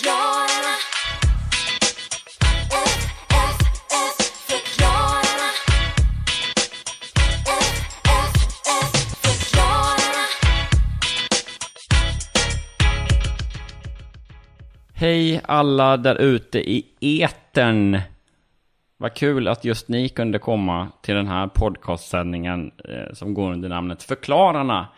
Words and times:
Förklararna. 0.00 0.76
Hej 14.94 15.40
alla 15.44 15.96
där 15.96 16.14
ute 16.14 16.58
i 16.58 16.86
etern. 17.00 18.00
Vad 18.96 19.14
kul 19.14 19.48
att 19.48 19.64
just 19.64 19.88
ni 19.88 20.08
kunde 20.08 20.38
komma 20.38 20.88
till 21.02 21.14
den 21.14 21.26
här 21.28 21.46
podcastsändningen 21.46 22.72
eh, 22.88 23.14
som 23.14 23.34
går 23.34 23.52
under 23.52 23.68
namnet 23.68 24.02
Förklararna. 24.02 24.88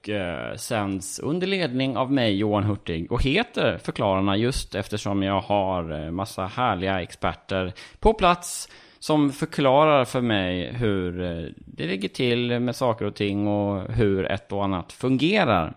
Och 0.00 0.08
eh, 0.08 0.56
sänds 0.56 1.18
under 1.18 1.46
ledning 1.46 1.96
av 1.96 2.12
mig, 2.12 2.36
Johan 2.36 2.64
Hurtig. 2.64 3.12
Och 3.12 3.22
heter 3.22 3.78
Förklararna 3.78 4.36
just 4.36 4.74
eftersom 4.74 5.22
jag 5.22 5.40
har 5.40 6.04
eh, 6.04 6.10
massa 6.10 6.46
härliga 6.46 7.02
experter 7.02 7.72
på 7.98 8.14
plats. 8.14 8.68
Som 8.98 9.32
förklarar 9.32 10.04
för 10.04 10.20
mig 10.20 10.72
hur 10.72 11.22
eh, 11.22 11.48
det 11.56 11.86
ligger 11.86 12.08
till 12.08 12.60
med 12.60 12.76
saker 12.76 13.04
och 13.04 13.14
ting 13.14 13.48
och 13.48 13.92
hur 13.92 14.24
ett 14.24 14.52
och 14.52 14.64
annat 14.64 14.92
fungerar. 14.92 15.74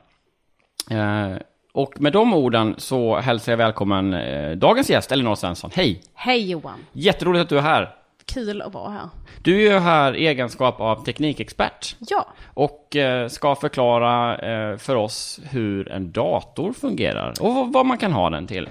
Eh, 0.91 1.37
och 1.73 2.01
med 2.01 2.13
de 2.13 2.33
orden 2.33 2.75
så 2.77 3.19
hälsar 3.19 3.51
jag 3.51 3.57
välkommen 3.57 4.13
eh, 4.13 4.51
dagens 4.51 4.89
gäst, 4.89 5.11
Elinor 5.11 5.35
Svensson. 5.35 5.71
Hej! 5.73 6.01
Hej 6.13 6.49
Johan! 6.51 6.79
Jätteroligt 6.91 7.41
att 7.41 7.49
du 7.49 7.57
är 7.57 7.61
här. 7.61 8.02
Kul 8.25 8.61
att 8.61 8.73
vara 8.73 8.89
här. 8.89 9.09
Du 9.41 9.55
är 9.67 9.71
ju 9.73 9.79
här 9.79 10.15
i 10.15 10.27
egenskap 10.27 10.81
av 10.81 11.03
teknikexpert 11.05 11.95
Ja, 11.99 12.25
och 12.53 12.95
eh, 12.95 13.27
ska 13.27 13.55
förklara 13.55 14.37
eh, 14.37 14.77
för 14.77 14.95
oss 14.95 15.39
hur 15.51 15.91
en 15.91 16.11
dator 16.11 16.73
fungerar 16.73 17.33
och 17.41 17.73
vad- 17.73 17.85
man 17.85 17.97
kan 17.97 18.11
ha 18.11 18.29
den 18.29 18.47
till. 18.47 18.69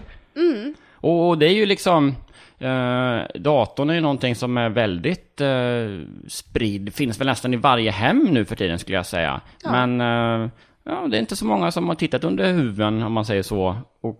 Och 0.94 1.38
det 1.38 1.46
är 1.46 1.52
ju 1.54 1.66
liksom... 1.66 2.14
Eh, 2.58 3.20
datorn 3.34 3.90
är 3.90 3.94
ju 3.94 4.00
någonting 4.00 4.34
som 4.36 4.56
är 4.56 4.68
väldigt 4.68 5.40
eh, 5.40 6.06
spridd, 6.28 6.94
finns 6.94 7.20
väl 7.20 7.26
nästan 7.26 7.54
i 7.54 7.56
varje 7.56 7.90
hem 7.90 8.18
nu 8.30 8.44
för 8.44 8.56
tiden 8.56 8.78
skulle 8.78 8.96
jag 8.96 9.06
säga. 9.06 9.40
Men 9.64 10.00
eh, 10.00 10.50
ja, 10.84 11.06
det 11.10 11.16
är 11.16 11.20
inte 11.20 11.36
så 11.36 11.44
många 11.46 11.70
som 11.72 11.88
har 11.88 11.94
tittat 11.94 12.24
under 12.24 12.52
huven 12.52 13.02
om 13.02 13.12
man 13.12 13.24
säger 13.24 13.42
så 13.42 13.76
och 14.02 14.16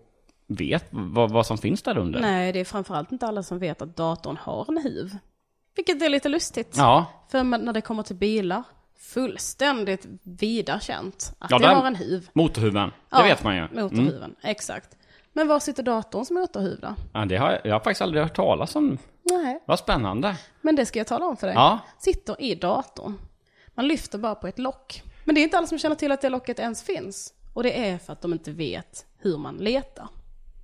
vet 0.55 0.85
vad, 0.91 1.31
vad 1.31 1.45
som 1.45 1.57
finns 1.57 1.81
där 1.81 1.97
under. 1.97 2.19
nej 2.19 2.51
det 2.51 2.59
är 2.59 2.65
framförallt 2.65 3.11
inte 3.11 3.27
alla 3.27 3.43
som 3.43 3.59
vet 3.59 3.81
att 3.81 3.95
datorn 3.97 4.37
har 4.37 4.65
en 4.69 4.77
huv. 4.77 5.17
Vilket 5.75 6.01
är 6.01 6.09
lite 6.09 6.29
lustigt. 6.29 6.73
Ja, 6.77 7.05
För 7.31 7.43
när 7.43 7.73
det 7.73 7.81
kommer 7.81 8.03
till 8.03 8.15
bilar, 8.15 8.63
fullständigt 8.97 10.05
vida 10.23 10.79
känt 10.79 11.33
att 11.39 11.51
Ja, 11.51 11.59
det 11.59 11.67
har 11.67 11.85
en 11.87 11.95
huv. 11.95 12.29
motorhuven, 12.33 12.89
det 12.89 12.95
Ja, 13.09 13.23
vet 13.23 13.43
man 13.43 13.55
ju. 13.55 13.67
Motorhuven, 13.71 14.35
exakt. 14.41 14.97
Men 15.33 15.47
var 15.47 15.59
sitter 15.59 15.83
datorns 15.83 16.31
motorhuv 16.31 16.79
då? 16.81 16.95
Ja, 17.13 17.25
det 17.25 17.35
har, 17.37 17.61
jag 17.63 17.73
har 17.73 17.79
faktiskt 17.79 18.01
aldrig 18.01 18.23
hört 18.23 18.35
talas 18.35 18.75
om. 18.75 18.97
Nej, 19.23 19.63
Vad 19.65 19.79
spännande. 19.79 20.35
men 20.61 20.75
det 20.75 20.85
ska 20.85 20.99
jag 20.99 21.07
tala 21.07 21.25
om 21.25 21.37
för 21.37 21.47
dig. 21.47 21.55
Ja. 21.55 21.79
Sitter 21.99 22.41
i 22.41 22.55
datorn. 22.55 23.17
Man 23.75 23.87
lyfter 23.87 24.17
bara 24.17 24.35
på 24.35 24.47
ett 24.47 24.59
lock. 24.59 25.03
Men 25.23 25.35
det 25.35 25.41
är 25.41 25.43
inte 25.43 25.57
alla 25.57 25.67
som 25.67 25.77
känner 25.77 25.95
till 25.95 26.11
att 26.11 26.21
det 26.21 26.29
locket 26.29 26.59
ens 26.59 26.83
finns. 26.83 27.33
Och 27.53 27.63
det 27.63 27.89
är 27.89 27.97
för 27.97 28.13
att 28.13 28.21
de 28.21 28.33
inte 28.33 28.51
vet 28.51 29.05
hur 29.17 29.37
man 29.37 29.55
letar. 29.57 30.07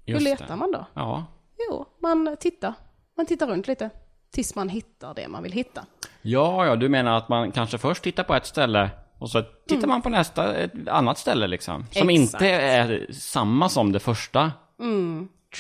Just 0.10 0.26
hur 0.26 0.32
letar 0.32 0.48
det. 0.48 0.56
man 0.56 0.72
då? 0.72 0.86
Ja. 0.94 1.26
Jo, 1.70 1.86
man 2.00 2.38
tittar. 2.40 2.74
Man 3.18 3.26
tittar 3.26 3.48
runt 3.48 3.68
lite. 3.68 3.90
Tills 4.32 4.56
man 4.56 4.70
hittar 4.70 5.14
det 5.14 5.28
man 5.28 5.44
vill 5.44 5.52
hitta. 5.52 5.86
ja, 6.22 6.66
ja, 6.66 6.76
du 6.76 6.90
menar 6.90 7.18
att 7.18 7.30
man 7.30 7.52
kanske 7.52 7.78
först 7.78 8.04
tittar 8.04 8.24
på 8.24 8.36
ett 8.36 8.46
ställe 8.46 8.90
och 9.18 9.30
så 9.30 9.42
tittar 9.68 9.88
man 9.88 10.02
på 10.02 10.10
nästa, 10.10 10.56
ett 10.56 10.88
annat 10.88 11.18
ställe 11.18 11.48
liksom. 11.48 11.86
Som 11.92 12.02
Mm. 12.10 12.24
Exakt. 12.24 12.42
inte 12.44 12.54
är 12.56 13.08
samma 13.14 13.70
som 13.70 13.92
det 13.92 14.00
första. 14.00 14.52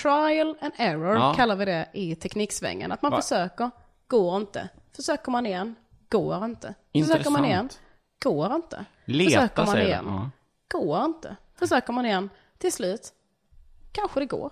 Trial 0.01 0.55
and 0.61 0.73
error 0.77 1.15
Ja. 1.15 1.33
kallar 1.33 1.55
vi 1.55 1.65
det 1.65 1.89
i 1.93 2.15
tekniksvängen. 2.15 2.91
Att 2.91 3.01
man 3.01 3.11
Va? 3.11 3.21
försöker, 3.21 3.71
går 4.07 4.37
inte. 4.37 4.69
Försöker 4.95 5.31
man 5.31 5.45
igen, 5.45 5.75
går 6.09 6.45
inte. 6.45 6.73
Försöker 6.93 7.29
man 7.29 7.45
igen, 7.45 7.59
Intressant. 7.63 7.79
går 8.23 8.55
inte. 8.55 8.85
Leta 9.05 9.29
försöker 9.41 9.65
man 9.65 9.77
igen. 9.81 10.05
Ja. 10.07 10.29
går 10.79 11.05
inte. 11.05 11.35
Försöker 11.59 11.93
man 11.93 12.05
igen, 12.05 12.29
till 12.57 12.73
slut, 12.73 13.01
kanske 13.91 14.19
det 14.19 14.25
går. 14.25 14.51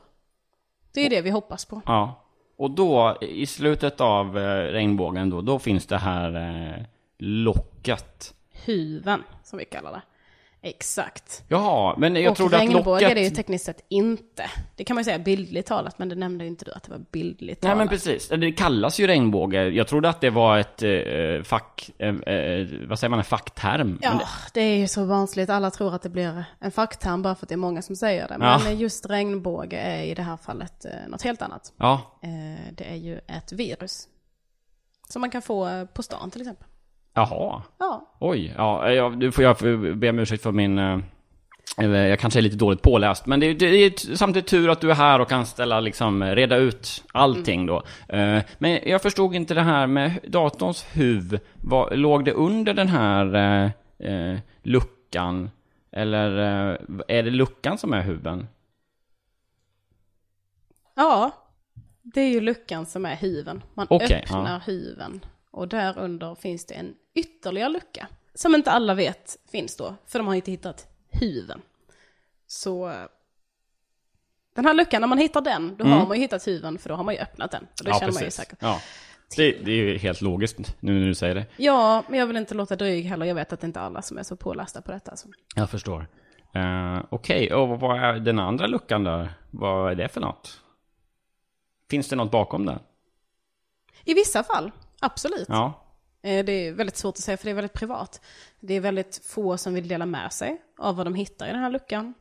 Det 0.93 1.05
är 1.05 1.09
det 1.09 1.21
vi 1.21 1.29
hoppas 1.29 1.65
på. 1.65 1.81
ja. 1.85 2.23
Och 2.57 2.71
då, 2.71 3.17
i 3.21 3.45
slutet 3.45 4.01
av 4.01 4.37
eh, 4.37 4.71
regnbågen 4.71 5.29
då, 5.29 5.41
då 5.41 5.59
finns 5.59 5.85
det 5.85 5.97
här 5.97 6.35
eh, 6.35 6.85
locket. 7.17 8.33
Huven, 8.65 9.23
som 9.43 9.59
vi 9.59 9.65
kallar 9.65 9.91
det. 9.91 10.01
Exakt. 10.61 11.43
Jaha, 11.47 11.95
men 11.97 12.15
jag 12.15 12.31
och 12.31 12.37
trodde 12.37 12.57
att 12.57 12.73
locket... 12.73 13.09
är 13.11 13.15
det 13.15 13.21
ju 13.23 13.29
tekniskt 13.29 13.65
sett 13.65 13.85
inte. 13.89 14.43
Det 14.75 14.83
kan 14.83 14.95
man 14.95 14.99
ju 15.01 15.05
säga 15.05 15.19
bildligt 15.19 15.67
talat, 15.67 15.99
men 15.99 16.09
det 16.09 16.15
nämnde 16.15 16.43
ju 16.43 16.47
inte 16.47 16.65
du 16.65 16.71
att 16.71 16.83
det 16.83 16.91
var 16.91 17.01
bildligt 17.11 17.61
Nej 17.63 17.69
talat. 17.69 17.77
men 17.77 17.87
precis, 17.87 18.27
det 18.29 18.51
kallas 18.51 18.99
ju 18.99 19.07
regnbåge. 19.07 19.63
Jag 19.69 19.87
trodde 19.87 20.09
att 20.09 20.21
det 20.21 20.29
var 20.29 20.57
ett 20.57 20.83
eh, 20.83 21.43
fack, 21.43 21.89
eh, 21.97 22.07
eh, 22.09 22.67
vad 22.87 22.99
säger 22.99 23.09
man, 23.09 23.19
en 23.19 23.25
fackterm. 23.25 23.99
Ja, 24.01 24.11
det- 24.11 24.25
det 24.53 24.61
är 24.61 24.77
ju 24.77 24.87
så 24.87 25.05
vanligt. 25.05 25.49
Alla 25.49 25.71
tror 25.71 25.95
att 25.95 26.01
det 26.01 26.09
blir 26.09 26.43
en 26.59 26.71
fackterm 26.71 27.21
bara 27.21 27.35
för 27.35 27.45
att 27.45 27.49
det 27.49 27.55
är 27.55 27.57
många 27.57 27.81
som 27.81 27.95
säger 27.95 28.27
det. 28.27 28.37
Ja. 28.39 28.61
Men 28.63 28.77
just 28.77 29.05
regnbåge 29.09 29.77
är 29.77 30.03
i 30.03 30.13
det 30.13 30.21
här 30.23 30.37
fallet 30.37 30.85
eh, 30.85 30.91
något 31.07 31.21
helt 31.21 31.41
annat. 31.41 31.73
ja, 31.77 32.01
Eh, 32.21 32.73
Det 32.73 32.83
är 32.91 32.95
ju 32.95 33.17
ett 33.27 33.51
virus. 33.51 34.07
Som 35.09 35.19
man 35.21 35.29
kan 35.29 35.41
få 35.41 35.67
eh, 35.67 35.85
på 35.85 36.03
stan 36.03 36.31
till 36.31 36.41
exempel. 36.41 36.67
Jaha. 37.17 37.61
Ja, 37.77 38.13
Oj, 38.19 38.53
ja, 38.57 38.91
jag, 38.91 39.17
nu 39.17 39.31
får 39.31 39.43
jag 39.43 39.57
be 39.97 40.09
om 40.09 40.19
ursäkt 40.19 40.43
för 40.43 40.51
min... 40.51 40.77
eh, 40.79 40.99
Jag 41.87 42.19
kanske 42.19 42.39
är 42.39 42.41
lite 42.41 42.55
dåligt 42.57 42.81
påläst, 42.81 43.25
men 43.25 43.39
det, 43.39 43.45
är- 43.45 43.53
det 43.53 43.65
är 43.85 44.15
samtidigt 44.15 44.49
tur 44.49 44.69
att 44.69 44.81
du 44.81 44.91
är 44.91 44.95
här 44.95 45.19
och 45.21 45.29
kan 45.29 45.45
ställa, 45.45 45.79
liksom, 45.79 46.23
reda 46.23 46.55
ut 46.55 47.03
allting 47.11 47.65
då. 47.65 47.83
Eh, 48.09 48.39
Men 48.57 48.79
jag 48.85 49.01
förstod 49.01 49.35
inte 49.35 49.53
det 49.53 49.61
här 49.61 49.87
med 49.87 50.11
datorns 50.27 50.85
huv. 50.93 51.39
Var, 51.63 51.95
låg 51.95 52.25
det 52.25 52.31
under 52.33 52.73
den 52.73 52.87
här 52.87 53.35
eh, 53.35 54.11
eh, 54.11 54.39
luckan? 54.63 55.49
Eller 55.91 56.29
är 57.07 57.23
det 57.23 57.29
luckan 57.31 57.77
som 57.77 57.93
är 57.93 58.01
huven? 58.01 58.47
ja. 60.95 61.31
Det 62.13 62.21
är 62.21 62.29
ju 62.29 62.41
luckan 62.41 62.85
som 62.85 63.05
är 63.05 63.15
huven. 63.15 63.63
Man 63.73 63.87
Okej, 63.89 64.21
öppnar 64.23 64.51
ja. 64.53 64.61
huven. 64.65 65.25
Och 65.57 65.67
där 65.67 65.99
under 65.99 66.35
finns 66.35 66.65
det 66.65 66.73
en 66.73 66.95
ytterligare 67.13 67.69
lucka. 67.69 68.07
Som 68.33 68.55
inte 68.55 68.71
alla 68.71 68.93
vet 68.93 69.37
finns 69.51 69.75
då. 69.75 69.95
För 70.05 70.19
de 70.19 70.27
har 70.27 70.35
inte 70.35 70.51
hittat 70.51 70.87
huven. 71.09 71.61
Så... 72.47 72.93
Den 74.55 74.65
här 74.65 74.73
luckan, 74.73 75.01
när 75.01 75.07
man 75.07 75.17
hittar 75.17 75.41
den, 75.41 75.75
då 75.77 75.85
har 75.85 76.07
man 76.07 76.17
ju 76.17 76.21
hittat 76.21 76.47
huven 76.47 76.77
för 76.77 76.89
då 76.89 76.95
har 76.95 77.03
man 77.03 77.13
ju 77.13 77.19
öppnat 77.19 77.51
den. 77.51 77.63
Och 77.63 77.85
det 77.85 77.93
känner 77.99 78.13
man 78.13 78.23
ju 78.23 78.31
säkert. 78.31 78.57
Ja. 78.61 78.81
Det, 79.35 79.51
det 79.51 79.71
är 79.71 79.75
ju 79.75 79.97
helt 79.97 80.21
logiskt 80.21 80.75
nu 80.79 80.99
när 80.99 81.07
du 81.07 81.15
säger 81.15 81.35
det. 81.35 81.45
Ja, 81.57 82.03
men 82.09 82.19
jag 82.19 82.27
vill 82.27 82.37
inte 82.37 82.55
låta 82.55 82.75
dryg 82.75 83.05
heller. 83.05 83.25
Jag 83.25 83.35
vet 83.35 83.53
att 83.53 83.59
det 83.59 83.67
inte 83.67 83.79
är 83.79 83.83
alla 83.83 84.01
som 84.01 84.17
är 84.17 84.23
så 84.23 84.35
pålästa 84.35 84.81
på 84.81 84.91
detta. 84.91 85.11
Alltså. 85.11 85.27
Jag 85.55 85.69
förstår. 85.69 86.07
Uh, 86.55 87.03
Okej, 87.09 87.53
och 87.53 87.79
vad 87.79 87.99
är 87.99 88.13
den 88.13 88.39
andra 88.39 88.67
luckan 88.67 89.03
där? 89.03 89.33
Vad 89.51 89.91
är 89.91 89.95
det 89.95 90.07
för 90.07 90.21
något? 90.21 90.61
Finns 91.89 92.09
det 92.09 92.15
något 92.15 92.31
bakom 92.31 92.65
den? 92.65 92.79
I 94.05 94.13
vissa 94.13 94.43
fall, 94.43 94.71
absolut. 94.99 95.45
Ja. 95.47 95.83
Eh, 96.21 96.45
Det 96.45 96.51
är 96.51 96.73
väldigt 96.73 96.97
svårt 96.97 97.15
att 97.15 97.21
säga 97.23 97.37
för 97.37 97.45
det 97.45 97.51
är 97.51 97.55
väldigt 97.55 97.73
privat. 97.73 98.21
Det 98.59 98.73
är 98.73 98.79
väldigt 98.81 99.21
få 99.25 99.57
som 99.57 99.73
vill 99.73 99.87
dela 99.87 100.05
med 100.05 100.33
sig 100.33 100.61
av 100.77 100.95
vad 100.95 101.05
de 101.05 101.13
hittar 101.15 101.47
i 101.47 101.51
den 101.51 101.59
här 101.61 101.69
luckan. 101.71 102.13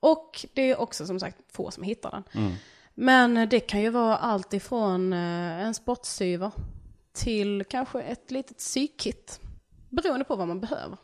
Och 0.00 0.46
det 0.54 0.62
är 0.70 0.80
också 0.80 1.06
som 1.06 1.20
sagt 1.20 1.36
få 1.52 1.70
som 1.70 1.82
hittar 1.82 2.10
den. 2.10 2.54
Men 2.94 3.48
det 3.48 3.60
kan 3.60 3.80
ju 3.80 3.90
vara 3.90 4.16
allt 4.16 4.52
ifrån 4.52 5.12
eh, 5.12 5.18
en 5.66 5.74
spottsyver 5.74 6.50
till 7.12 7.64
kanske 7.68 8.00
ett 8.02 8.30
litet 8.30 8.60
sykit. 8.60 9.40
Beroende 9.88 10.24
på 10.24 10.36
vad 10.36 10.48
man 10.48 10.60
behöver. 10.60 10.96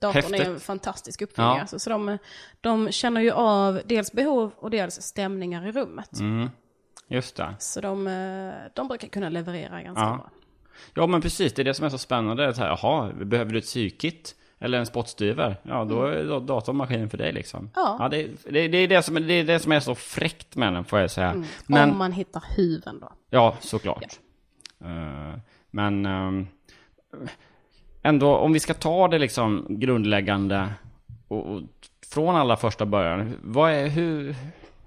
Datorn 0.00 0.22
Häftigt. 0.22 0.40
är 0.40 0.50
en 0.50 0.60
fantastisk 0.60 1.22
uppfinning. 1.22 1.50
Ja. 1.50 1.60
Alltså, 1.60 1.78
så 1.78 1.90
de, 1.90 2.18
de 2.60 2.92
känner 2.92 3.20
ju 3.20 3.30
av 3.30 3.80
dels 3.86 4.12
behov 4.12 4.52
och 4.56 4.70
dels 4.70 5.02
stämningar 5.02 5.66
i 5.66 5.72
rummet. 5.72 6.10
Just 7.10 7.36
det. 7.36 7.54
Så 7.58 7.80
de, 7.80 8.06
eh, 8.06 8.52
de 8.74 8.88
brukar 8.88 9.08
kunna 9.08 9.28
leverera 9.28 9.82
ganska 9.82 10.02
Ja. 10.02 10.16
bra. 10.16 10.30
Ja, 10.94 11.06
men 11.06 11.20
precis. 11.20 11.54
Det 11.54 11.62
är 11.62 11.64
det 11.64 11.74
som 11.74 11.86
är 11.86 11.90
så 11.90 11.98
spännande. 11.98 12.48
Att 12.48 12.58
här, 12.58 12.66
jaha, 12.68 13.12
behöver 13.24 13.52
du 13.52 13.58
ett 13.58 13.64
psykit? 13.64 14.34
Eller 14.58 14.78
en 14.78 14.86
spottstyver? 14.86 15.56
Ja, 15.62 15.84
då 15.84 16.04
är 16.06 16.24
da- 16.24 16.40
datorn 16.40 16.76
maskinen 16.76 17.10
för 17.10 17.18
dig 17.18 17.32
liksom. 17.32 17.70
Ja. 17.74 18.08
det, 18.10 18.28
det, 18.50 18.68
det, 18.68 18.78
är 18.78 18.88
det, 18.88 19.02
som, 19.02 19.14
det 19.14 19.32
är 19.34 19.44
det 19.44 19.58
som 19.58 19.72
är 19.72 19.80
så 19.80 19.94
fräckt 19.94 20.56
med 20.56 20.72
den, 20.72 20.84
får 20.84 20.98
jag 20.98 21.10
säga. 21.10 21.44
Men, 21.66 21.90
Om 21.90 21.98
man 21.98 22.12
hittar 22.12 22.42
huven 22.56 23.00
då. 23.00 23.12
Ja, 23.30 23.56
såklart. 23.60 24.18
Eh, 24.84 25.38
men 25.70 26.06
ehm, 26.06 26.46
ändå, 28.02 28.36
om 28.36 28.52
vi 28.52 28.60
ska 28.60 28.74
ta 28.74 29.08
det 29.08 29.18
liksom 29.18 29.66
grundläggande 29.68 30.68
och, 31.28 31.46
och 31.54 31.60
från 32.12 32.36
allra 32.36 32.56
första 32.56 32.86
början. 32.86 33.34
Vad 33.42 33.72
är, 33.72 33.88
hur, 33.88 34.34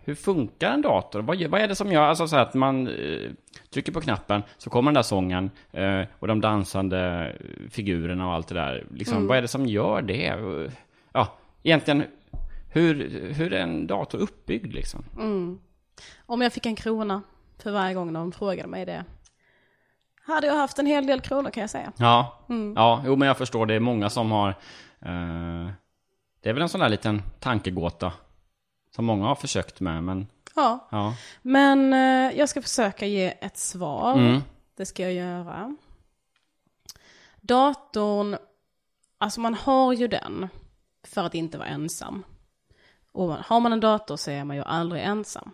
hur 0.03 0.15
funkar 0.15 0.71
en 0.71 0.81
dator? 0.81 1.21
Vad, 1.21 1.43
vad 1.43 1.61
är 1.61 1.67
det 1.67 1.75
som 1.75 1.91
gör 1.91 2.03
alltså 2.03 2.27
så 2.27 2.35
att 2.35 2.53
man 2.53 2.87
eh, 2.87 3.31
trycker 3.69 3.91
på 3.91 4.01
knappen 4.01 4.43
så 4.57 4.69
kommer 4.69 4.91
den 4.91 4.95
där 4.95 5.01
sången 5.01 5.51
eh, 5.71 6.01
och 6.19 6.27
de 6.27 6.41
dansande 6.41 7.31
figurerna 7.69 8.27
och 8.27 8.33
allt 8.33 8.47
det 8.47 8.55
där. 8.55 8.85
Liksom, 8.91 9.27
Vad 9.27 9.37
är 9.37 9.41
det 9.41 9.47
som 9.47 9.65
gör 9.65 10.01
det? 10.01 10.35
Ja, 11.11 11.37
egentligen, 11.63 12.03
hur, 12.71 13.09
hur 13.33 13.53
är 13.53 13.61
en 13.63 13.87
dator 13.87 14.19
uppbyggd 14.19 14.73
liksom? 14.73 15.03
Om 16.25 16.41
jag 16.41 16.53
fick 16.53 16.65
en 16.65 16.75
krona 16.75 17.21
för 17.57 17.71
varje 17.71 17.93
gång 17.93 18.13
någon 18.13 18.31
frågade 18.31 18.69
mig 18.69 18.85
det. 18.85 19.05
Hade 20.25 20.47
jag 20.47 20.55
haft 20.55 20.79
en 20.79 20.85
hel 20.85 21.07
del 21.07 21.21
kronor 21.21 21.49
kan 21.49 21.61
jag 21.61 21.69
säga. 21.69 21.91
Ja, 21.97 22.45
ja 22.75 23.03
jo 23.05 23.15
men 23.15 23.27
jag 23.27 23.37
förstår. 23.37 23.65
Det 23.65 23.73
är 23.73 23.79
många 23.79 24.09
som 24.09 24.31
har... 24.31 24.49
Eh, 24.99 25.67
det 26.41 26.49
är 26.49 26.53
väl 26.53 26.61
en 26.61 26.69
sån 26.69 26.81
där 26.81 26.89
liten 26.89 27.21
tankegåta. 27.39 28.13
Som 28.95 29.05
många 29.05 29.25
har 29.27 29.35
försökt 29.35 29.79
med, 29.79 30.03
men 30.03 30.27
Ja, 30.55 30.87
ja. 30.91 31.15
men 31.41 31.93
eh, 31.93 32.37
jag 32.37 32.49
ska 32.49 32.61
försöka 32.61 33.05
ge 33.05 33.33
ett 33.41 33.57
svar. 33.57 34.13
Mm. 34.13 34.41
Det 34.75 34.85
ska 34.85 35.03
jag 35.03 35.13
göra. 35.13 35.75
Datorn, 37.41 38.37
alltså 39.17 39.39
man 39.41 39.53
har 39.53 39.93
ju 39.93 40.07
den 40.07 40.47
för 41.03 41.23
att 41.23 41.35
inte 41.35 41.57
vara 41.57 41.67
ensam. 41.67 42.23
Och 43.11 43.29
har 43.33 43.59
man 43.59 43.73
en 43.73 43.79
dator 43.79 44.17
så 44.17 44.31
är 44.31 44.43
man 44.43 44.55
ju 44.55 44.63
aldrig 44.63 45.03
ensam. 45.03 45.51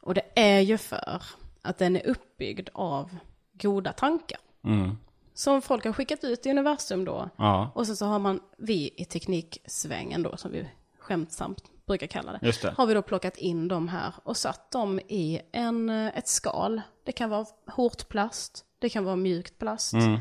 Och 0.00 0.14
det 0.14 0.22
är 0.34 0.60
ju 0.60 0.78
för 0.78 1.22
att 1.62 1.78
den 1.78 1.96
är 1.96 2.06
uppbyggd 2.06 2.68
av 2.74 3.16
goda 3.52 3.92
tankar. 3.92 4.40
Mm. 4.64 4.98
Som 5.34 5.62
folk 5.62 5.84
har 5.84 5.92
skickat 5.92 6.24
ut 6.24 6.46
i 6.46 6.50
universum 6.50 7.04
då. 7.04 7.30
Ja, 7.36 7.70
Och 7.74 7.86
så, 7.86 7.96
så 7.96 8.06
har 8.06 8.18
man, 8.18 8.40
vi 8.58 8.90
i 8.96 9.04
tekniksvängen 9.04 10.22
då, 10.22 10.36
som 10.36 10.52
vi 10.52 10.68
skämtsamt 10.98 11.64
brukar 11.86 12.06
kalla 12.06 12.32
det. 12.32 12.38
Det. 12.62 12.74
Har 12.76 12.86
vi 12.86 12.94
då 12.94 13.02
plockat 13.02 13.36
in 13.36 13.68
dem 13.68 13.88
här 13.88 14.14
och 14.24 14.36
satt 14.36 14.70
dem 14.70 15.00
i 15.08 15.40
en, 15.52 15.90
eh, 15.90 16.18
ett 16.18 16.28
skal. 16.28 16.82
Det 17.04 17.12
kan 17.12 17.30
vara 17.30 17.46
hårt 17.66 18.08
plast, 18.08 18.64
det 18.78 18.88
kan 18.88 19.04
vara 19.04 19.16
mjukt 19.16 19.58
plast. 19.58 19.92
Mm. 19.92 20.18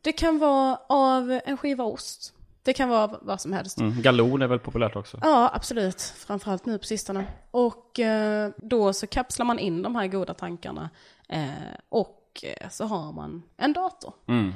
Det 0.00 0.12
kan 0.12 0.38
vara 0.38 0.80
av 0.88 1.40
en 1.44 1.56
skiva 1.56 1.84
ost. 1.84 2.34
Det 2.62 2.72
kan 2.72 2.88
vara 2.88 3.18
vad 3.22 3.40
som 3.40 3.52
helst. 3.52 3.78
mm. 3.78 4.02
galon 4.02 4.42
är 4.42 4.46
väl 4.46 4.58
populärt 4.58 4.96
också? 4.96 5.18
Ja, 5.22 5.50
absolut. 5.54 6.00
Framförallt 6.00 6.66
nu 6.66 6.78
på 6.78 6.84
sistone. 6.84 7.26
Och 7.50 8.00
eh, 8.00 8.50
då 8.56 8.92
så 8.92 9.06
kapslar 9.06 9.46
man 9.46 9.58
in 9.58 9.82
de 9.82 9.96
här 9.96 10.06
goda 10.06 10.34
tankarna. 10.34 10.90
Eh, 11.28 11.50
och 11.88 12.42
eh, 12.42 12.68
så 12.70 12.84
har 12.84 13.12
man 13.12 13.42
en 13.56 13.72
dator. 13.72 14.14
Mm. 14.28 14.52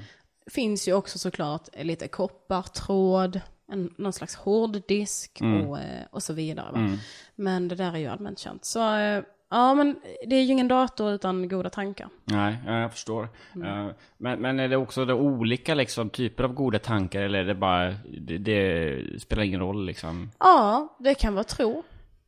Finns 0.51 0.89
ju 0.89 0.93
också 0.93 1.19
såklart 1.19 1.69
lite 1.83 2.09
koppartråd, 2.09 3.41
en, 3.73 3.95
någon 3.97 4.13
slags 4.13 4.35
hårddisk 4.37 5.39
och, 5.43 5.79
eh, 5.79 6.05
och 6.11 6.23
så 6.23 6.33
vidare. 6.33 6.73
Va? 6.73 6.99
Men 7.35 7.69
det 7.69 7.75
där 7.75 7.93
är 7.93 7.99
ju 7.99 8.07
allmänt 8.07 8.39
känt. 8.39 8.65
Så 8.65 8.95
eh, 8.97 9.23
ja, 9.51 9.75
men 9.75 9.97
det 10.27 10.37
är 10.37 10.43
ju 10.43 10.53
ingen 10.53 10.69
dator 10.69 11.13
utan 11.13 11.49
goda 11.49 11.71
tankar. 11.71 12.09
Nej, 12.25 12.57
ja, 12.67 12.79
jag 12.81 12.93
förstår. 12.93 13.23
Eh, 13.65 13.89
Men, 14.17 14.41
men 14.41 14.61
är 14.61 14.69
det 14.69 14.77
också 14.77 15.05
det 15.05 15.15
olika 15.15 15.75
liksom, 15.75 16.11
typer 16.11 16.45
av 16.45 16.53
goda 16.53 16.79
tankar 16.79 17.23
eller 17.23 17.39
är 17.39 17.45
det 17.45 17.55
bara, 17.55 17.95
det, 18.21 18.39
det 18.39 19.21
spelar 19.23 19.43
ingen 19.43 19.61
roll 19.61 19.87
liksom? 19.87 20.31
Ja, 20.39 20.97
det 20.99 21.15
kan 21.15 21.35
vara 21.35 21.45
tro. 21.45 21.83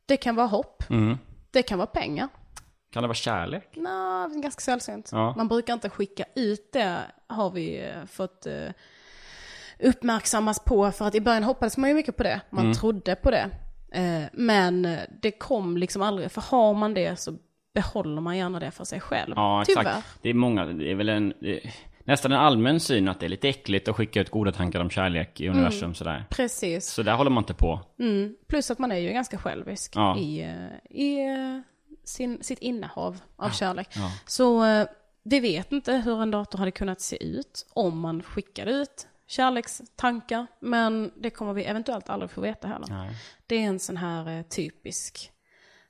Det 0.06 0.16
kan 0.16 0.34
vara 0.34 0.46
hopp. 0.46 0.82
Mm. 0.90 1.18
Det 1.50 1.62
kan 1.62 1.78
vara 1.78 1.86
pengar. 1.86 2.28
Kan 2.92 3.02
det 3.02 3.06
vara 3.06 3.14
kärlek? 3.14 3.68
Nej, 3.76 4.40
ganska 4.42 4.60
sällsynt. 4.60 5.08
Ja. 5.12 5.34
Man 5.36 5.48
brukar 5.48 5.72
inte 5.74 5.88
skicka 5.88 6.24
ut 6.36 6.72
det, 6.72 6.98
har 7.26 7.50
vi 7.50 7.92
fått 8.06 8.46
uppmärksammas 9.82 10.58
på. 10.64 10.92
För 10.92 11.04
att 11.06 11.14
i 11.14 11.20
början 11.20 11.42
hoppades 11.44 11.76
man 11.76 11.90
ju 11.90 11.94
mycket 11.94 12.16
på 12.16 12.22
det. 12.22 12.40
Man 12.50 12.64
Mm. 12.64 12.74
trodde 12.76 13.14
på 13.14 13.30
det. 13.30 13.50
Eh, 13.92 14.22
men 14.32 14.84
eh, 14.84 14.98
det 15.22 15.30
kom 15.30 15.76
liksom 15.76 16.02
aldrig, 16.02 16.30
för 16.32 16.40
har 16.40 16.74
man 16.74 16.94
det 16.94 17.16
så 17.20 17.32
behåller 17.74 18.20
man 18.20 18.36
gärna 18.36 18.60
det 18.60 18.70
för 18.70 18.84
sig 18.84 19.00
själv. 19.00 19.32
Ja, 19.36 19.64
Tyvärr. 19.66 19.80
exakt. 19.82 20.18
Det 20.22 20.30
är 20.30 20.34
många, 20.34 20.64
det 20.64 20.90
är 20.90 20.94
väl 20.94 21.08
en, 21.08 21.32
är 21.44 21.60
nästan 22.04 22.32
en 22.32 22.38
allmän 22.38 22.80
syn 22.80 23.08
att 23.08 23.20
det 23.20 23.26
är 23.26 23.30
lite 23.30 23.48
äckligt 23.48 23.88
att 23.88 23.96
skicka 23.96 24.20
ut 24.20 24.30
goda 24.30 24.52
tankar 24.52 24.80
om 24.80 24.90
kärlek 24.90 25.40
i 25.40 25.48
universum 25.48 25.94
sådär. 25.94 26.24
Precis. 26.30 26.86
Så 26.86 27.02
där 27.02 27.14
håller 27.14 27.30
man 27.30 27.42
inte 27.42 27.54
på. 27.54 27.80
Mm. 27.98 28.34
Plus 28.48 28.70
att 28.70 28.78
man 28.78 28.92
är 28.92 28.96
ju 28.96 29.12
ganska 29.12 29.38
självisk 29.38 29.92
Ja. 29.96 30.18
i, 30.18 30.40
eh, 30.42 30.96
i 31.00 31.18
sin, 32.04 32.42
sitt 32.42 32.58
innehav 32.58 33.20
av 33.36 33.50
kärlek. 33.50 33.88
ja. 33.94 34.10
Så 34.26 34.62
vi 35.22 35.40
vet 35.40 35.72
inte 35.72 35.92
hur 35.92 36.22
en 36.22 36.30
dator 36.30 36.58
hade 36.58 36.70
kunnat 36.70 37.00
se 37.00 37.24
ut 37.24 37.66
om 37.72 37.98
man 37.98 38.22
skickade 38.22 38.70
ut 38.70 39.06
kärlekstankar. 39.30 40.46
Men 40.60 41.10
det 41.16 41.30
kommer 41.30 41.52
vi 41.52 41.64
eventuellt 41.64 42.10
aldrig 42.10 42.30
få 42.30 42.40
veta 42.40 42.68
heller. 42.68 42.86
Nej. 42.90 43.10
Det 43.46 43.56
är 43.56 43.66
en 43.66 43.78
sån 43.78 43.96
här 43.96 44.38
eh, 44.38 44.42
typisk 44.42 45.30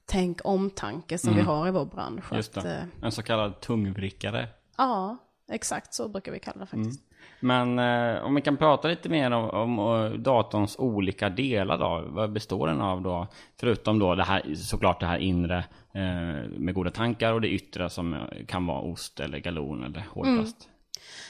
tänk 0.06 0.40
om-tanke 0.44 1.18
som 1.18 1.34
vi 1.34 1.40
har 1.40 1.68
i 1.68 1.70
vår 1.70 1.84
bransch. 1.84 2.24
Mm. 2.30 2.36
Just 2.36 2.56
Att, 2.56 2.64
eh, 2.64 2.82
En 3.02 3.12
så 3.12 3.22
kallad 3.22 3.60
tungvrickare. 3.60 4.48
ja, 4.78 5.16
exakt 5.52 5.94
så 5.94 6.08
brukar 6.08 6.32
vi 6.32 6.38
kalla 6.38 6.60
det 6.60 6.66
faktiskt. 6.66 7.00
Men 7.40 7.78
eh, 7.78 8.22
om 8.22 8.34
vi 8.34 8.40
kan 8.42 8.56
prata 8.56 8.88
lite 8.88 9.08
mer 9.08 9.30
om, 9.30 9.50
om 9.78 9.78
eh, 10.04 10.10
datorns 10.18 10.76
olika 10.78 11.28
delar 11.30 11.78
då. 11.78 12.04
Vad 12.08 12.32
består 12.32 12.66
den 12.66 12.80
av 12.80 13.02
då? 13.02 13.26
Förutom 13.60 13.98
då 13.98 14.14
det 14.14 14.24
här, 14.24 14.54
såklart 14.54 15.00
det 15.00 15.06
här 15.06 15.18
inre 15.18 15.58
eh, 15.92 16.48
med 16.58 16.74
goda 16.74 16.90
tankar 16.90 17.32
och 17.32 17.40
det 17.40 17.48
yttre 17.48 17.90
som 17.90 18.16
kan 18.46 18.66
vara 18.66 18.80
ost 18.80 19.20
eller 19.20 19.38
galon 19.38 19.84
eller 19.84 20.06
hårdplast. 20.10 20.68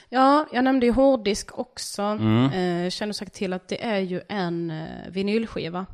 Ja, 0.08 0.46
jag 0.52 0.64
nämnde 0.64 0.86
ju 0.86 0.92
hårddisk 0.92 1.58
också. 1.58 2.02
Mm. 2.02 2.52
Eh, 2.84 2.90
känner 2.90 3.12
säkert 3.12 3.34
till 3.34 3.52
att 3.52 3.68
det 3.68 3.84
är 3.84 3.98
ju 4.00 4.20
en 4.28 4.70
eh, 4.70 5.10
vinylskiva 5.10 5.86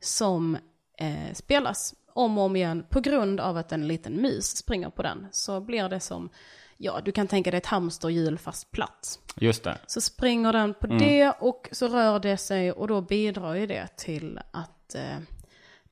som 0.00 0.58
eh, 0.98 1.34
spelas 1.34 1.94
om 2.12 2.38
och 2.38 2.44
om 2.44 2.56
igen 2.56 2.86
på 2.90 3.00
grund 3.00 3.40
av 3.40 3.56
att 3.56 3.72
en 3.72 3.88
liten 3.88 4.12
mus 4.22 4.56
springer 4.56 4.90
på 4.90 5.02
den. 5.02 5.26
Så 5.32 5.60
blir 5.60 5.88
det 5.88 6.00
som, 6.00 6.30
ja 6.76 7.00
du 7.04 7.12
kan 7.12 7.28
tänka 7.28 7.50
dig 7.50 7.58
ett 7.58 7.66
hamsterhjul 7.66 8.38
fast 8.38 8.70
platt. 8.70 9.18
Just 9.36 9.64
det. 9.64 9.78
Så 9.86 10.00
springer 10.00 10.52
den 10.52 10.74
på 10.74 10.86
Mm. 10.86 10.98
det 10.98 11.30
och 11.30 11.68
så 11.72 11.88
rör 11.88 12.18
det 12.18 12.36
sig 12.36 12.72
och 12.72 12.88
då 12.88 13.00
bidrar 13.00 13.54
ju 13.54 13.66
det 13.66 13.96
till 13.96 14.40
att 14.50 14.94
eh, 14.94 15.16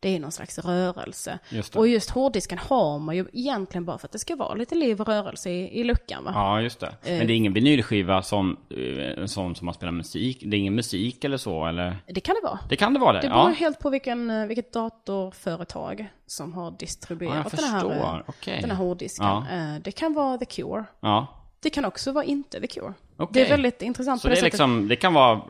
det 0.05 0.17
är 0.17 0.21
någon 0.21 0.33
slags 0.33 0.59
rörelse. 0.59 1.39
Just. 1.49 1.77
Och 1.77 1.89
just 1.89 2.11
hårddisken 2.11 2.59
har 2.59 2.99
man 2.99 3.17
ju 3.17 3.27
egentligen 3.33 3.85
bara 3.85 3.99
för 3.99 4.06
att 4.06 4.12
det 4.12 4.19
ska 4.19 4.37
vara 4.37 4.55
lite 4.55 4.75
liv 4.75 5.01
och 5.01 5.09
rörelse 5.09 5.51
i, 5.51 5.81
i 5.81 5.85
luckan 5.85 6.25
va? 6.25 6.31
Ja, 6.35 6.61
just 6.61 6.81
det. 6.81 6.95
Men 7.03 7.27
det 7.27 7.33
är 7.33 7.37
ingen 7.37 7.53
vinylskiva 7.53 8.23
som, 8.23 8.56
eh, 8.71 9.25
sån 9.27 9.55
som 9.55 9.65
man 9.65 9.75
spelar 9.75 9.93
musik. 9.93 10.43
Det 10.47 10.56
är 10.56 10.59
ingen 10.59 10.75
musik 10.75 11.25
eller 11.25 11.37
så, 11.37 11.67
eller? 11.67 11.97
Det 12.06 12.21
kan 12.21 12.35
det 12.35 12.49
vara. 12.49 12.59
Det 12.69 12.77
kan 12.77 12.95
det 12.95 13.01
vara 13.01 13.12
det? 13.12 13.21
Det 13.21 13.29
beror 13.29 13.49
ja. 13.49 13.55
helt 13.59 13.79
på 13.79 13.91
vilken, 13.91 14.31
eh, 14.31 14.47
vilket 14.47 14.73
datorföretag 14.73 16.06
som 16.27 16.53
har 16.55 16.65
ja, 16.65 16.77
distribuerat 16.79 17.56
den, 17.56 17.65
här, 17.65 17.91
eh, 17.91 18.21
Okej. 18.27 18.59
den 18.61 18.71
här 18.71 18.77
hårddisken. 18.77 19.27
Ja. 19.27 19.47
Eh, 19.53 19.81
Det 19.83 19.93
kan 19.93 20.15
vara 20.15 20.39
The 20.39 20.45
Cure. 20.45 20.85
Ja. 21.01 21.27
Det 21.61 21.71
kan 21.71 21.85
också 21.85 22.12
vara 22.12 22.25
inte 22.25 22.61
The 22.61 22.67
Cure. 22.67 22.95
Okej. 23.17 23.29
Det 23.33 23.47
är 23.47 23.51
väldigt 23.51 23.83
intressant 23.83 24.21
Så 24.23 24.29
det, 24.29 24.35
det 24.35 24.43
liksom, 24.43 24.89
det 24.89 24.97
kan 24.97 25.15
vara, 25.15 25.41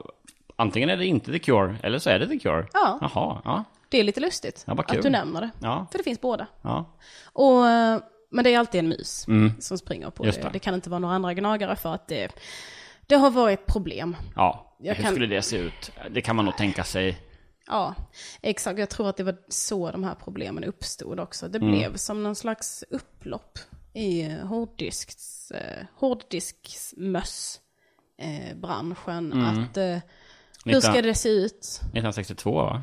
antingen 0.57 0.91
är 0.91 0.97
det 0.97 1.07
inte 1.07 1.33
The 1.33 1.39
Cure, 1.39 1.77
eller 1.83 1.99
så 1.99 2.11
är 2.11 2.19
det 2.19 2.29
The 2.29 2.39
Cure. 2.39 2.67
Ja. 2.73 2.99
Jaha, 3.01 3.41
ja. 3.45 3.65
Det 3.95 4.01
är 4.01 4.05
lite 4.05 4.21
lustigt 4.21 4.65
Ja, 4.67 4.73
att 4.89 5.03
du 5.03 5.11
nämner 5.11 5.41
det. 5.41 5.51
Ja, 5.63 5.87
För 5.91 5.99
det 5.99 6.05
finns 6.05 6.21
båda. 6.21 6.47
ja. 6.63 6.97
Och, 7.33 7.67
eh, 7.69 8.01
men 8.31 8.45
det 8.45 8.55
är 8.55 8.59
alltid 8.59 8.79
en 8.79 8.89
mus 8.89 9.29
Mm. 9.29 9.53
som 9.61 9.79
springer 9.79 10.11
på 10.11 10.27
Just 10.27 10.43
det. 10.43 10.51
det. 10.53 10.59
Kan 10.59 10.75
inte 10.75 10.91
vara 10.91 10.99
några 10.99 11.15
andra 11.15 11.35
gnagare 11.35 11.77
för 11.77 11.95
att 11.95 12.09
det, 12.09 12.33
det 13.07 13.15
har 13.15 13.31
varit 13.31 13.67
problem. 13.67 14.17
Ja, 14.37 14.77
Jag 14.81 14.95
hur 14.95 15.03
kan- 15.03 15.13
skulle 15.13 15.27
det 15.27 15.43
se 15.43 15.57
ut? 15.57 15.93
Det 16.11 16.21
kan 16.21 16.37
man 16.37 16.45
nog 16.45 16.57
tänka 16.57 16.85
sig. 16.85 17.19
Ja, 17.67 17.95
exakt. 18.43 18.79
Jag 18.79 18.91
tror 18.91 19.09
att 19.09 19.17
det 19.17 19.23
var 19.25 19.37
så 19.49 19.91
de 19.91 20.05
här 20.05 20.15
problemen 20.15 20.65
uppstod 20.65 21.21
också. 21.21 21.49
Det 21.49 21.59
Mm. 21.59 21.71
blev 21.71 21.97
som 21.97 22.23
någon 22.23 22.35
slags 22.37 22.85
upplopp 22.91 23.59
i 23.93 24.23
eh, 24.23 24.33
hårddisks, 24.47 25.51
eh, 25.51 25.85
hårddisksmöss 25.97 27.61
branschen. 28.55 29.33
Att 29.43 29.77
eh, 29.77 29.99
hur 30.65 30.81
ska 30.81 31.03
det 31.03 31.15
se 31.15 31.29
ut? 31.29 31.81
1962 31.83 32.53
va? 32.53 32.83